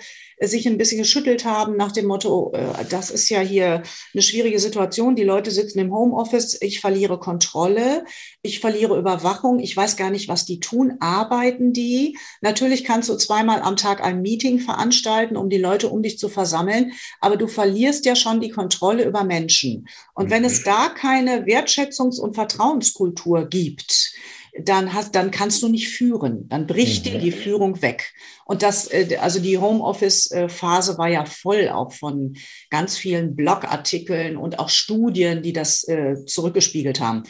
sich 0.49 0.67
ein 0.67 0.79
bisschen 0.79 0.99
geschüttelt 0.99 1.45
haben 1.45 1.77
nach 1.77 1.93
dem 1.93 2.07
Motto, 2.07 2.53
äh, 2.55 2.85
das 2.89 3.11
ist 3.11 3.29
ja 3.29 3.41
hier 3.41 3.83
eine 4.13 4.23
schwierige 4.23 4.59
Situation. 4.59 5.17
Die 5.17 5.25
Leute 5.25 5.51
sitzen 5.51 5.79
im 5.79 5.93
Homeoffice, 5.93 6.59
ich 6.61 6.81
verliere 6.81 7.19
Kontrolle, 7.19 8.05
ich 8.43 8.61
verliere 8.61 8.99
Überwachung, 8.99 9.61
ich 9.61 9.77
weiß 9.77 9.97
gar 9.97 10.11
nicht, 10.11 10.29
was 10.29 10.45
die 10.45 10.61
tun, 10.61 10.97
arbeiten 11.01 11.73
die. 11.73 12.19
Natürlich 12.43 12.85
kannst 12.85 13.09
du 13.09 13.17
zweimal 13.17 13.63
am 13.63 13.77
Tag 13.77 14.03
ein 14.03 14.21
Meeting 14.21 14.59
veranstalten, 14.59 15.37
um 15.37 15.49
die 15.49 15.59
Leute 15.59 15.89
um 15.89 16.03
dich 16.03 16.19
zu 16.19 16.29
versammeln, 16.29 16.93
aber 17.21 17.37
du 17.37 17.47
verlierst 17.47 18.05
ja 18.05 18.17
schon 18.17 18.41
die 18.41 18.51
Kontrolle 18.51 19.05
über 19.05 19.25
Menschen. 19.25 19.89
Und 20.15 20.31
wenn 20.31 20.45
es 20.45 20.61
mhm. 20.61 20.65
da 20.65 20.89
keine 20.89 21.47
Wertschätzungs- 21.47 22.21
und 22.21 22.35
Vertrauenskultur 22.35 23.49
gibt, 23.49 24.13
dann 24.61 24.93
hast, 24.93 25.15
dann 25.15 25.31
kannst 25.31 25.63
du 25.63 25.69
nicht 25.69 25.89
führen. 25.89 26.49
Dann 26.49 26.67
bricht 26.67 27.07
dir 27.07 27.19
mhm. 27.19 27.23
die 27.23 27.33
Führung 27.33 27.81
weg. 27.81 28.13
Und 28.45 28.63
das, 28.63 28.87
äh, 28.93 29.17
also 29.21 29.41
die 29.41 29.59
Homeoffice-Phase 29.59 30.99
war 30.99 31.09
ja 31.09 31.25
voll 31.25 31.71
auch 31.71 31.93
von 31.93 32.37
ganz 32.69 32.99
vielen 32.99 33.35
Blogartikeln 33.35 34.37
und 34.37 34.59
auch 34.59 34.69
Studien, 34.69 35.43
die 35.43 35.55
das 35.55 35.89
äh, 35.89 36.17
zurückgespiegelt 36.27 37.01
haben. 37.01 37.23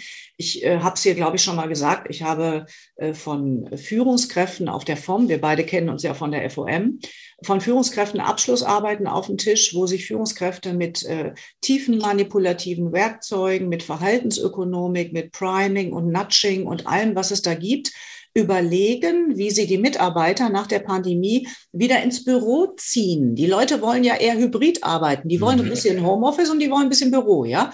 Ich 0.43 0.65
äh, 0.65 0.81
habe 0.81 0.97
es 0.97 1.05
hier, 1.05 1.15
glaube 1.15 1.37
ich, 1.37 1.43
schon 1.45 1.55
mal 1.55 1.69
gesagt. 1.69 2.09
Ich 2.11 2.23
habe 2.23 2.67
äh, 2.97 3.15
von 3.15 3.71
Führungskräften 3.77 4.69
auf 4.69 4.85
der 4.85 4.97
FOM, 4.97 5.29
wir 5.29 5.41
beide 5.41 5.65
kennen 5.65 5.89
uns 5.89 6.03
ja 6.03 6.15
von 6.15 6.33
der 6.33 6.51
FOM, 6.51 6.99
von 7.45 7.61
Führungskräften 7.61 8.19
Abschlussarbeiten 8.19 9.07
auf 9.07 9.27
dem 9.27 9.39
Tisch, 9.39 9.73
wo 9.73 9.87
sich 9.87 10.05
Führungskräfte 10.05 10.75
mit 10.75 11.05
äh, 11.05 11.35
tiefen 11.61 11.99
manipulativen 11.99 12.93
Werkzeugen, 12.93 13.69
mit 13.69 13.85
Verhaltensökonomik, 13.85 15.13
mit 15.13 15.31
Priming 15.31 15.93
und 15.93 16.11
Nudging 16.11 16.67
und 16.67 16.89
allem, 16.89 17.15
was 17.15 17.31
es 17.31 17.43
da 17.43 17.55
gibt, 17.55 17.93
überlegen, 18.35 19.37
wie 19.37 19.51
sie 19.51 19.69
die 19.69 19.79
Mitarbeiter 19.79 20.49
nach 20.49 20.67
der 20.67 20.81
Pandemie 20.81 21.47
wieder 21.71 22.03
ins 22.03 22.25
Büro 22.25 22.75
ziehen. 22.77 23.37
Die 23.37 23.47
Leute 23.47 23.81
wollen 23.81 24.03
ja 24.03 24.17
eher 24.17 24.37
hybrid 24.37 24.83
arbeiten. 24.83 25.29
Die 25.29 25.41
wollen 25.41 25.61
ein 25.61 25.67
mhm. 25.67 25.71
bisschen 25.71 26.05
Homeoffice 26.05 26.51
und 26.51 26.59
die 26.59 26.71
wollen 26.71 26.85
ein 26.85 26.89
bisschen 26.89 27.13
Büro, 27.13 27.45
ja. 27.45 27.73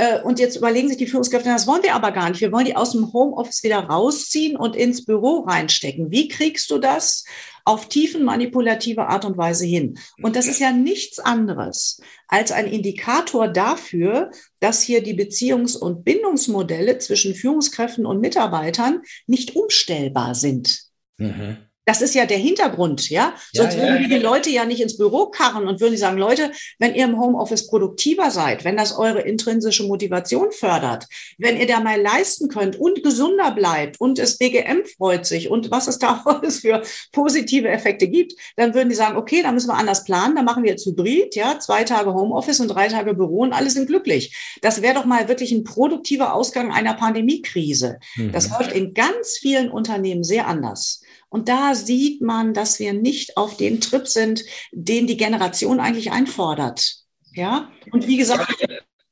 Äh, 0.00 0.22
und 0.22 0.38
jetzt 0.38 0.56
überlegen 0.56 0.88
sich 0.88 0.96
die 0.96 1.06
Führungskräfte, 1.06 1.50
das 1.50 1.66
wollen 1.66 1.82
wir 1.82 1.94
aber 1.94 2.10
gar 2.10 2.30
nicht. 2.30 2.40
Wir 2.40 2.52
wollen 2.52 2.64
die 2.64 2.74
aus 2.74 2.92
dem 2.92 3.12
Homeoffice 3.12 3.62
wieder 3.62 3.80
rausziehen 3.80 4.56
und 4.56 4.74
ins 4.74 5.04
Büro 5.04 5.40
reinstecken. 5.40 6.10
Wie 6.10 6.28
kriegst 6.28 6.70
du 6.70 6.78
das 6.78 7.26
auf 7.66 7.86
tiefen 7.86 8.24
manipulative 8.24 9.08
Art 9.08 9.26
und 9.26 9.36
Weise 9.36 9.66
hin? 9.66 9.98
Und 10.22 10.36
das 10.36 10.46
ist 10.46 10.58
ja 10.58 10.72
nichts 10.72 11.18
anderes 11.18 12.00
als 12.28 12.50
ein 12.50 12.66
Indikator 12.66 13.48
dafür, 13.48 14.30
dass 14.58 14.80
hier 14.80 15.02
die 15.02 15.14
Beziehungs- 15.14 15.76
und 15.76 16.02
Bindungsmodelle 16.02 16.96
zwischen 16.96 17.34
Führungskräften 17.34 18.06
und 18.06 18.22
Mitarbeitern 18.22 19.02
nicht 19.26 19.54
umstellbar 19.54 20.34
sind. 20.34 20.80
Mhm. 21.18 21.58
Das 21.90 22.02
ist 22.02 22.14
ja 22.14 22.24
der 22.24 22.38
Hintergrund, 22.38 23.10
ja. 23.10 23.34
Sonst 23.52 23.74
ja, 23.74 23.82
würden 23.82 24.02
ja. 24.02 24.16
die 24.16 24.22
Leute 24.22 24.48
ja 24.48 24.64
nicht 24.64 24.80
ins 24.80 24.96
Büro 24.96 25.26
karren 25.26 25.66
und 25.66 25.80
würden 25.80 25.96
sagen, 25.96 26.18
Leute, 26.18 26.52
wenn 26.78 26.94
ihr 26.94 27.02
im 27.02 27.18
Homeoffice 27.20 27.66
produktiver 27.66 28.30
seid, 28.30 28.64
wenn 28.64 28.76
das 28.76 28.96
eure 28.96 29.22
intrinsische 29.22 29.82
Motivation 29.82 30.52
fördert, 30.52 31.08
wenn 31.36 31.58
ihr 31.58 31.66
da 31.66 31.80
mal 31.80 32.00
leisten 32.00 32.48
könnt 32.48 32.76
und 32.76 33.02
gesunder 33.02 33.50
bleibt 33.50 34.00
und 34.00 34.20
das 34.20 34.38
BGM 34.38 34.84
freut 34.98 35.26
sich 35.26 35.50
und 35.50 35.72
was 35.72 35.88
es 35.88 35.98
da 35.98 36.22
alles 36.26 36.60
für 36.60 36.80
positive 37.10 37.66
Effekte 37.66 38.06
gibt, 38.06 38.34
dann 38.54 38.72
würden 38.72 38.88
die 38.88 38.94
sagen, 38.94 39.16
okay, 39.16 39.42
dann 39.42 39.54
müssen 39.54 39.70
wir 39.70 39.76
anders 39.76 40.04
planen, 40.04 40.36
dann 40.36 40.44
machen 40.44 40.62
wir 40.62 40.70
jetzt 40.70 40.86
Hybrid, 40.86 41.34
ja, 41.34 41.58
zwei 41.58 41.82
Tage 41.82 42.14
Homeoffice 42.14 42.60
und 42.60 42.68
drei 42.68 42.86
Tage 42.86 43.14
Büro 43.14 43.40
und 43.40 43.52
alle 43.52 43.68
sind 43.68 43.88
glücklich. 43.88 44.56
Das 44.62 44.80
wäre 44.80 44.94
doch 44.94 45.06
mal 45.06 45.26
wirklich 45.26 45.50
ein 45.50 45.64
produktiver 45.64 46.34
Ausgang 46.34 46.70
einer 46.70 46.94
Pandemiekrise. 46.94 47.98
Mhm. 48.14 48.30
Das 48.30 48.48
läuft 48.48 48.70
in 48.70 48.94
ganz 48.94 49.38
vielen 49.38 49.72
Unternehmen 49.72 50.22
sehr 50.22 50.46
anders. 50.46 51.00
Und 51.30 51.48
da 51.48 51.74
sieht 51.74 52.20
man, 52.20 52.52
dass 52.52 52.78
wir 52.78 52.92
nicht 52.92 53.36
auf 53.36 53.56
dem 53.56 53.80
Trip 53.80 54.06
sind, 54.06 54.42
den 54.72 55.06
die 55.06 55.16
Generation 55.16 55.80
eigentlich 55.80 56.10
einfordert. 56.10 56.96
Ja, 57.32 57.70
und 57.92 58.06
wie 58.08 58.16
gesagt, 58.16 58.52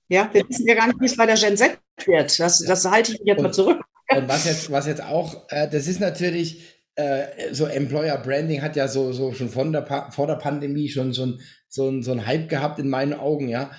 ja, 0.09 0.29
wir 0.33 0.49
wissen 0.49 0.67
ja 0.67 0.75
gar 0.75 0.89
nicht, 0.89 1.01
wie 1.01 1.07
es 1.07 1.17
bei 1.17 1.27
der 1.27 1.37
Gen 1.37 1.57
Z 1.57 1.79
wird. 2.05 2.39
Das, 2.39 2.59
das 2.59 2.85
halte 2.85 3.13
ich 3.13 3.21
jetzt 3.25 3.41
mal 3.41 3.53
zurück. 3.53 3.81
Und 4.09 4.29
was 4.29 4.45
jetzt, 4.47 4.71
was 4.71 4.87
jetzt 4.87 5.03
auch, 5.03 5.47
äh, 5.51 5.69
das 5.69 5.87
ist 5.87 6.01
natürlich, 6.01 6.65
äh, 6.97 7.53
so 7.53 7.67
Employer 7.67 8.19
Branding 8.19 8.63
hat 8.63 8.75
ja 8.75 8.89
so, 8.89 9.13
so 9.13 9.33
schon 9.33 9.51
von 9.51 9.73
der, 9.73 10.11
vor 10.11 10.27
der 10.27 10.37
Pandemie 10.37 10.89
schon 10.89 11.13
so 11.13 11.27
ein, 11.27 11.41
so, 11.69 11.89
ein, 11.89 12.03
so 12.03 12.13
ein 12.13 12.27
Hype 12.27 12.49
gehabt 12.49 12.79
in 12.79 12.89
meinen 12.89 13.15
Augen, 13.15 13.49
ja. 13.49 13.71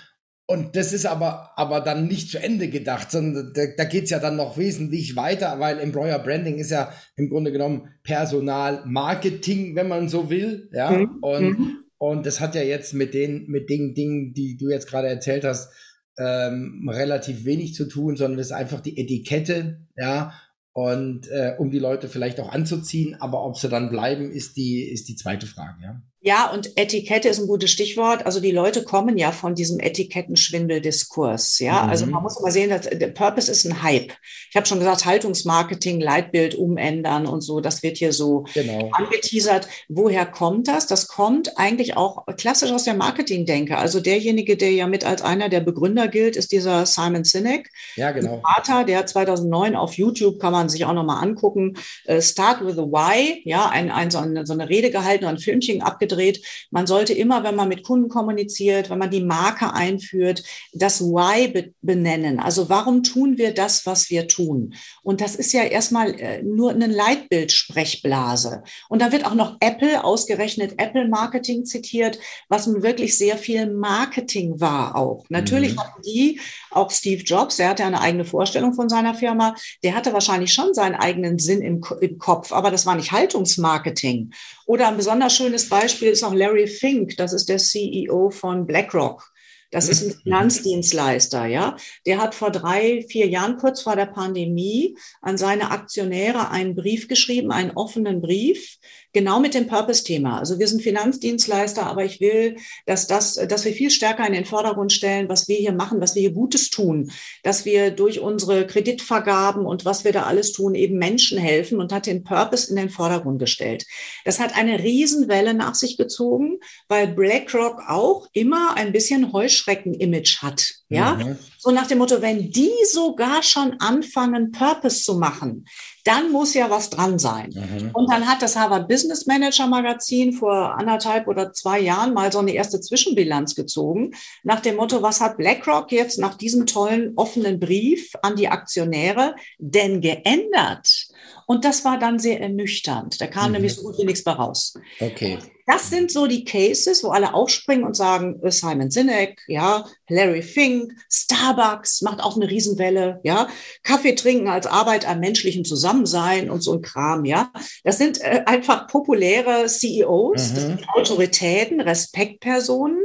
Und 0.50 0.76
das 0.76 0.94
ist 0.94 1.06
aber, 1.06 1.52
aber 1.58 1.80
dann 1.80 2.08
nicht 2.08 2.32
zu 2.32 2.40
Ende 2.40 2.70
gedacht, 2.70 3.12
sondern 3.12 3.54
da, 3.54 3.66
da 3.78 3.84
geht 3.84 4.06
es 4.06 4.10
ja 4.10 4.18
dann 4.18 4.36
noch 4.36 4.58
wesentlich 4.58 5.16
weiter, 5.16 5.60
weil 5.60 5.78
Employer 5.78 6.18
Branding 6.18 6.58
ist 6.58 6.72
ja 6.72 6.92
im 7.18 7.30
Grunde 7.30 7.52
genommen 7.52 7.90
Personal 8.02 8.84
Marketing, 8.88 9.76
wenn 9.76 9.88
man 9.88 10.10
so 10.10 10.32
will. 10.32 10.68
Ja. 10.74 10.90
Mhm. 10.90 11.18
Und, 11.22 11.60
mhm. 11.60 11.78
und 12.00 12.26
das 12.26 12.40
hat 12.40 12.56
ja 12.56 12.64
jetzt 12.64 12.96
mit 12.96 13.14
den, 13.14 13.46
mit 13.46 13.70
den 13.70 13.94
Dingen, 13.94 14.34
die 14.34 14.58
du 14.58 14.70
jetzt 14.70 14.88
gerade 14.88 15.08
erzählt 15.08 15.44
hast, 15.46 15.72
ähm, 16.18 16.90
relativ 16.92 17.46
wenig 17.46 17.76
zu 17.76 17.88
tun, 17.88 18.16
sondern 18.16 18.40
es 18.40 18.48
ist 18.48 18.54
einfach 18.54 18.82
die 18.82 19.00
Etikette, 19.00 19.86
ja, 19.96 20.34
und 20.74 21.28
äh, 21.28 21.56
um 21.60 21.70
die 21.70 21.80
Leute 21.80 22.08
vielleicht 22.08 22.40
auch 22.40 22.52
anzuziehen, 22.52 23.16
aber 23.20 23.46
ob 23.46 23.58
sie 23.58 23.70
dann 23.70 23.92
bleiben, 23.92 24.32
ist 24.32 24.58
die, 24.58 24.82
ist 24.82 25.10
die 25.10 25.16
zweite 25.16 25.46
Frage, 25.46 25.84
ja. 25.84 26.02
Ja, 26.22 26.52
und 26.52 26.78
Etikette 26.78 27.30
ist 27.30 27.40
ein 27.40 27.48
gutes 27.48 27.72
Stichwort. 27.72 28.26
Also 28.26 28.42
die 28.42 28.52
Leute 28.52 28.84
kommen 28.84 29.18
ja 29.18 29.32
von 29.32 29.56
diesem 29.56 29.80
Etikettenschwindeldiskurs. 29.80 31.60
Ja, 31.60 31.84
mhm. 31.84 31.90
also 31.90 32.06
man 32.08 32.22
muss 32.22 32.42
mal 32.42 32.52
sehen, 32.52 32.70
dass 32.70 32.90
der 32.90 33.08
Purpose 33.08 33.50
ist 33.50 33.64
ein 33.66 33.82
Hype. 33.82 34.12
Ich 34.50 34.56
habe 34.58 34.66
schon 34.66 34.80
gesagt, 34.80 35.06
Haltungsmarketing, 35.06 36.02
Leitbild 36.02 36.56
umändern 36.56 37.26
und 37.26 37.40
so. 37.40 37.62
Das 37.62 37.84
wird 37.84 37.98
hier 37.98 38.12
so 38.12 38.44
genau. 38.54 38.90
angeteasert. 38.92 39.70
Woher 39.88 40.26
kommt 40.26 40.68
das? 40.68 40.88
Das 40.88 41.08
kommt 41.08 41.58
eigentlich 41.58 41.96
auch 41.96 42.26
klassisch 42.36 42.72
aus 42.74 42.84
der 42.84 42.96
Marketingdenke. 42.96 43.78
Also 43.78 44.02
derjenige, 44.02 44.58
der 44.58 44.72
ja 44.72 44.88
mit 44.88 45.06
als 45.06 45.22
einer 45.22 45.48
der 45.48 45.62
Begründer 45.62 46.10
gilt, 46.10 46.36
ist 46.36 46.52
dieser 46.52 46.86
Simon 46.86 47.24
Sinek. 47.24 47.70
Ja, 47.96 48.12
genau. 48.12 48.42
Vater, 48.42 48.84
der 48.84 49.06
2009 49.06 49.78
auf 49.78 49.94
YouTube 49.94 50.42
kann 50.42 50.52
man 50.52 50.68
sich 50.68 50.84
auch 50.84 50.94
noch 50.94 51.06
mal 51.06 51.22
angucken. 51.22 51.78
Uh, 52.10 52.20
Start 52.20 52.66
with 52.66 52.78
a 52.78 52.84
Why. 52.84 53.42
Ja, 53.46 53.70
ein, 53.70 53.90
ein, 53.90 54.12
so, 54.12 54.18
eine, 54.18 54.46
so 54.46 54.52
eine 54.52 54.68
Rede 54.68 54.92
gehalten 54.92 55.24
und 55.24 55.32
ein 55.32 55.38
Filmchen 55.38 55.82
abgedreht 55.82 56.09
abgedreht. 56.10 56.46
Man 56.72 56.88
sollte 56.88 57.14
immer, 57.14 57.44
wenn 57.44 57.56
man 57.56 57.68
mit 57.68 57.84
Kunden 57.84 58.10
kommuniziert, 58.10 58.90
wenn 58.90 59.00
man 59.00 59.12
die 59.12 59.24
Marke 59.24 59.74
einführt, 59.74 60.44
das 60.74 61.02
Why 61.02 61.48
be 61.48 61.74
benennen. 61.82 62.40
Also 62.40 62.70
warum 62.70 63.04
tun 63.04 63.38
wir 63.38 63.54
das, 63.54 63.86
was 63.86 64.10
wir 64.10 64.28
tun? 64.28 64.76
Und 65.04 65.22
das 65.22 65.36
ist 65.36 65.54
ja 65.54 65.64
erstmal 65.64 66.20
äh, 66.20 66.42
nur 66.44 66.72
eine 66.72 66.88
Leitbild-Sprechblase. 66.88 68.64
Und 68.90 69.02
da 69.02 69.12
wird 69.12 69.26
auch 69.26 69.36
noch 69.36 69.58
Apple, 69.60 70.04
ausgerechnet 70.04 70.74
Apple 70.78 71.08
Marketing 71.08 71.66
zitiert, 71.66 72.20
was 72.48 72.68
nun 72.68 72.84
wirklich 72.84 73.18
sehr 73.18 73.38
viel 73.38 73.72
Marketing 73.72 74.60
war 74.60 74.96
auch. 74.96 75.26
Natürlich 75.30 75.76
mhm. 75.76 75.80
hatten 75.80 76.02
die, 76.04 76.40
auch 76.72 76.92
Steve 76.92 77.24
Jobs, 77.24 77.58
der 77.58 77.70
hatte 77.70 77.84
eine 77.84 78.02
eigene 78.02 78.26
Vorstellung 78.26 78.74
von 78.74 78.90
seiner 78.90 79.16
Firma, 79.16 79.56
der 79.84 79.96
hatte 79.96 80.14
wahrscheinlich 80.14 80.54
schon 80.54 80.74
seinen 80.74 80.96
eigenen 80.96 81.40
Sinn 81.40 81.62
im, 81.62 81.84
im 82.02 82.18
Kopf, 82.18 82.52
aber 82.52 82.72
das 82.72 82.86
war 82.86 82.96
nicht 82.96 83.12
Haltungsmarketing. 83.12 84.34
Oder 84.66 84.88
ein 84.88 84.98
besonders 84.98 85.36
schönes 85.36 85.70
Beispiel 85.70 86.10
ist 86.10 86.24
auch 86.24 86.34
Larry 86.34 86.68
Fink, 86.68 87.18
das 87.18 87.34
ist 87.34 87.50
der 87.50 87.58
CEO 87.58 88.30
von 88.30 88.66
BlackRock. 88.66 89.32
Das 89.72 89.88
ist 89.88 90.02
ein 90.02 90.08
mhm. 90.08 90.22
Finanzdienstleister, 90.24 91.46
ja. 91.46 91.76
Der 92.08 92.20
hat 92.20 92.34
vor 92.34 92.52
drei, 92.52 93.06
vier 93.08 93.28
Jahren, 93.28 93.58
kurz 93.58 93.82
vor 93.82 93.96
der 93.96 94.08
Pandemie, 94.08 94.98
an 95.22 95.38
seine 95.38 95.70
Aktionäre 95.70 96.50
einen 96.50 96.76
Brief 96.76 97.08
geschrieben, 97.08 97.52
einen 97.52 97.72
offenen 97.72 98.22
Brief, 98.22 98.78
genau 99.14 99.40
mit 99.40 99.54
dem 99.54 99.68
Purpose-Thema. 99.68 100.40
Also 100.40 100.60
wir 100.60 100.68
sind 100.68 100.82
Finanzdienstleister, 100.82 101.86
aber 101.86 102.06
ich 102.06 102.20
will, 102.20 102.58
dass 102.86 103.08
das, 103.08 103.36
dass 103.36 103.66
wir 103.66 103.74
viel 103.74 103.90
stärker 103.90 104.26
in 104.26 104.34
den 104.34 104.46
Vordergrund 104.46 104.94
stellen, 104.94 105.30
was 105.30 105.48
wir 105.48 105.58
hier 105.58 105.74
machen, 105.74 106.02
was 106.02 106.16
wir 106.16 106.22
hier 106.22 106.32
Gutes 106.32 106.70
tun, 106.70 107.12
dass 107.44 107.66
wir 107.66 107.92
durch 107.92 108.20
unsere 108.20 108.68
Kreditvergaben 108.68 109.66
und 109.66 109.86
was 109.86 110.04
wir 110.04 110.12
da 110.12 110.24
alles 110.24 110.52
tun, 110.52 110.76
eben 110.76 110.98
Menschen 110.98 111.38
helfen 111.38 111.80
und 111.80 111.92
hat 111.92 112.06
den 112.06 112.24
Purpose 112.24 112.70
in 112.70 112.76
den 112.76 112.90
Vordergrund 112.90 113.40
gestellt. 113.40 113.86
Das 114.26 114.40
hat 114.40 114.56
eine 114.56 114.84
Riesenwelle 114.84 115.54
nach 115.54 115.76
sich 115.76 115.98
gezogen, 115.98 116.60
weil 116.88 117.08
BlackRock 117.08 117.82
auch 117.88 118.28
immer 118.34 118.76
ein 118.76 118.92
bisschen 118.92 119.34
Heuschrecken-Image 119.34 120.42
hat. 120.42 120.74
Ja, 120.90 121.16
mhm. 121.16 121.38
So 121.62 121.72
nach 121.72 121.88
dem 121.88 121.98
Motto, 121.98 122.22
wenn 122.22 122.52
die 122.52 122.72
sogar 122.90 123.44
schon 123.44 123.76
anfangen, 123.80 124.54
Purpose 124.54 125.04
zu 125.04 125.16
machen, 125.16 125.66
dann 126.06 126.32
muss 126.32 126.54
ja 126.54 126.70
was 126.70 126.90
dran 126.90 127.20
sein. 127.20 127.50
Mhm. 127.54 127.92
Und 127.94 128.10
dann 128.10 128.26
hat 128.26 128.42
das 128.42 128.56
Harvard 128.56 128.88
Business 128.88 129.26
Manager 129.26 129.68
Magazin 129.68 130.32
vor 130.32 130.76
anderthalb 130.78 131.28
oder 131.28 131.52
zwei 131.52 131.82
Jahren 131.82 132.14
mal 132.14 132.32
so 132.32 132.40
eine 132.40 132.54
erste 132.54 132.80
Zwischenbilanz 132.80 133.56
gezogen, 133.56 134.12
nach 134.44 134.62
dem 134.62 134.78
Motto, 134.78 135.02
was 135.02 135.20
hat 135.20 135.36
BlackRock 135.38 135.92
jetzt 135.92 136.18
nach 136.18 136.36
diesem 136.36 136.66
tollen 136.66 137.12
offenen 137.18 137.60
Brief 137.60 138.14
an 138.22 138.38
die 138.38 138.48
Aktionäre 138.48 139.36
denn 139.58 140.00
geändert? 140.00 141.10
Und 141.50 141.66
das 141.66 141.84
war 141.84 141.98
dann 141.98 142.20
sehr 142.20 142.40
ernüchternd. 142.42 143.20
Da 143.20 143.26
kam 143.26 143.48
mhm. 143.48 143.54
nämlich 143.54 143.74
so 143.74 143.82
gut 143.82 143.98
wie 143.98 144.06
nichts 144.06 144.24
mehr 144.24 144.36
raus. 144.36 144.76
Okay. 145.00 145.40
Das 145.66 145.90
sind 145.90 146.12
so 146.12 146.28
die 146.28 146.46
Cases, 146.46 147.04
wo 147.04 147.10
alle 147.10 147.34
aufspringen 147.34 147.86
und 147.86 147.96
sagen, 147.96 148.40
äh, 148.44 148.52
Simon 148.52 148.92
Sinek, 148.92 149.42
ja, 149.48 149.84
Larry 150.10 150.44
Fink, 150.44 150.94
Starbucks 151.12 152.04
macht 152.04 152.22
auch 152.22 152.36
eine 152.36 152.48
Riesenwelle, 152.48 153.20
ja, 153.24 153.48
Kaffee 153.82 154.14
trinken 154.14 154.48
als 154.48 154.68
Arbeit 154.68 155.10
am 155.10 155.22
menschlichen 155.22 155.66
Zusammensein 155.66 156.52
und 156.52 156.62
so 156.62 156.72
ein 156.74 156.84
Kram, 156.84 157.26
ja. 157.26 157.52
Das 157.84 157.98
sind 157.98 158.22
äh, 158.22 158.44
einfach 158.46 158.86
populäre 158.86 159.66
CEOs, 159.66 160.54
mhm. 160.54 160.78
Autoritäten, 160.94 161.82
Respektpersonen 161.82 163.00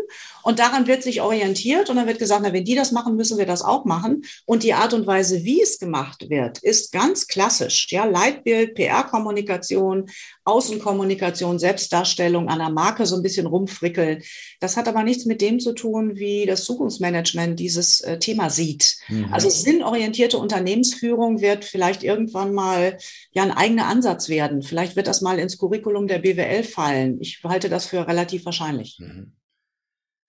und 0.45 0.59
daran 0.59 0.87
wird 0.87 1.03
sich 1.03 1.23
orientiert 1.23 1.89
und 1.89 1.97
dann 1.97 2.07
wird 2.07 2.19
gesagt, 2.19 2.43
na, 2.45 2.53
wenn 2.53 2.67
die 2.67 2.75
das 2.75 2.93
machen, 2.93 3.17
müssen 3.17 3.39
wir 3.39 3.47
das 3.47 3.63
auch 3.63 3.87
machen. 3.87 4.25
Und 4.45 4.63
die 4.63 4.75
Art 4.75 4.93
und 4.93 5.07
Weise, 5.07 5.43
wie 5.43 5.63
es 5.63 5.79
gemacht 5.79 6.29
wird, 6.29 6.59
ist 6.59 6.93
ganz 6.93 7.27
klassisch. 7.27 7.87
Ja, 7.91 8.05
Leitbild, 8.05 8.75
PR-Kommunikation, 8.75 10.11
Außenkommunikation, 10.45 11.59
Selbstdarstellung 11.59 12.51
an 12.51 12.59
der 12.59 12.69
Marke 12.69 13.07
so 13.07 13.17
ein 13.17 13.23
bisschen 13.23 13.47
rumfrickeln. 13.47 14.23
Das 14.61 14.77
hat 14.77 14.87
aber 14.87 15.03
nichts 15.03 15.25
mit 15.25 15.41
dem 15.41 15.61
zu 15.61 15.73
tun, 15.73 16.17
wie 16.17 16.45
das 16.45 16.65
Zukunftsmanagement 16.65 17.59
dieses 17.59 18.03
äh, 18.03 18.19
Thema 18.19 18.51
sieht. 18.51 18.97
Mhm. 19.09 19.33
Also 19.33 19.49
sinnorientierte 19.49 20.37
Unternehmensführung 20.37 21.41
wird 21.41 21.65
vielleicht 21.65 22.03
irgendwann 22.03 22.53
mal 22.53 22.99
ja 23.33 23.45
ein 23.45 23.51
eigener 23.51 23.87
Ansatz 23.87 24.29
werden. 24.29 24.63
Vielleicht 24.63 24.95
wird 24.95 25.07
das 25.07 25.23
mal 25.23 25.39
ins 25.39 25.57
Curriculum 25.57 26.07
der 26.07 26.19
BWL 26.19 26.65
fallen. 26.65 27.19
Ich 27.23 27.41
halte 27.45 27.71
das 27.71 27.87
für 27.87 28.07
relativ 28.07 28.45
wahrscheinlich. 28.45 28.99
Mhm. 29.01 29.33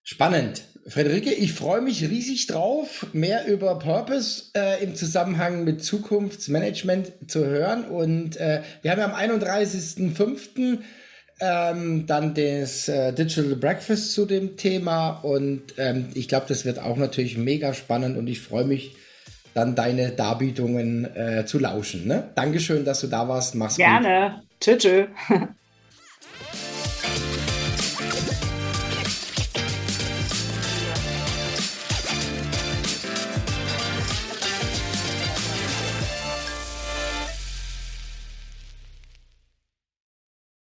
Spannend. 0.06 0.62
Frederike, 0.88 1.34
ich 1.34 1.54
freue 1.54 1.82
mich 1.82 2.08
riesig 2.08 2.46
drauf, 2.46 3.08
mehr 3.12 3.48
über 3.48 3.80
Purpose 3.80 4.44
äh, 4.56 4.84
im 4.84 4.94
Zusammenhang 4.94 5.64
mit 5.64 5.84
Zukunftsmanagement 5.84 7.12
zu 7.28 7.44
hören. 7.44 7.86
Und 7.86 8.38
äh, 8.38 8.62
wir 8.84 8.92
haben 8.92 9.00
ja 9.00 9.12
am 9.12 9.16
31.05. 9.16 10.78
Ähm, 11.42 12.06
dann 12.06 12.36
das 12.36 12.88
äh, 12.88 13.14
Digital 13.14 13.56
Breakfast 13.56 14.14
zu 14.14 14.28
dem 14.28 14.58
Thema. 14.58 15.10
Und 15.10 15.74
ähm, 15.78 16.10
ich 16.14 16.28
glaube, 16.28 16.46
das 16.48 16.66
wird 16.66 16.78
auch 16.78 16.98
natürlich 16.98 17.36
mega 17.36 17.74
spannend 17.74 18.16
und 18.16 18.28
ich 18.28 18.40
freue 18.40 18.66
mich, 18.66 18.96
dann 19.56 19.74
deine 19.74 20.12
Darbietungen 20.12 21.16
äh, 21.16 21.46
zu 21.48 21.58
lauschen. 21.58 22.06
Ne? 22.06 22.30
Dankeschön, 22.36 22.86
dass 22.86 23.02
du 23.02 23.08
da 23.08 23.28
warst. 23.28 23.56
Mach's 23.56 23.78
Gerne. 23.78 24.42
gut. 24.60 24.62
Gerne. 24.62 24.78
Tschüss. 24.78 25.08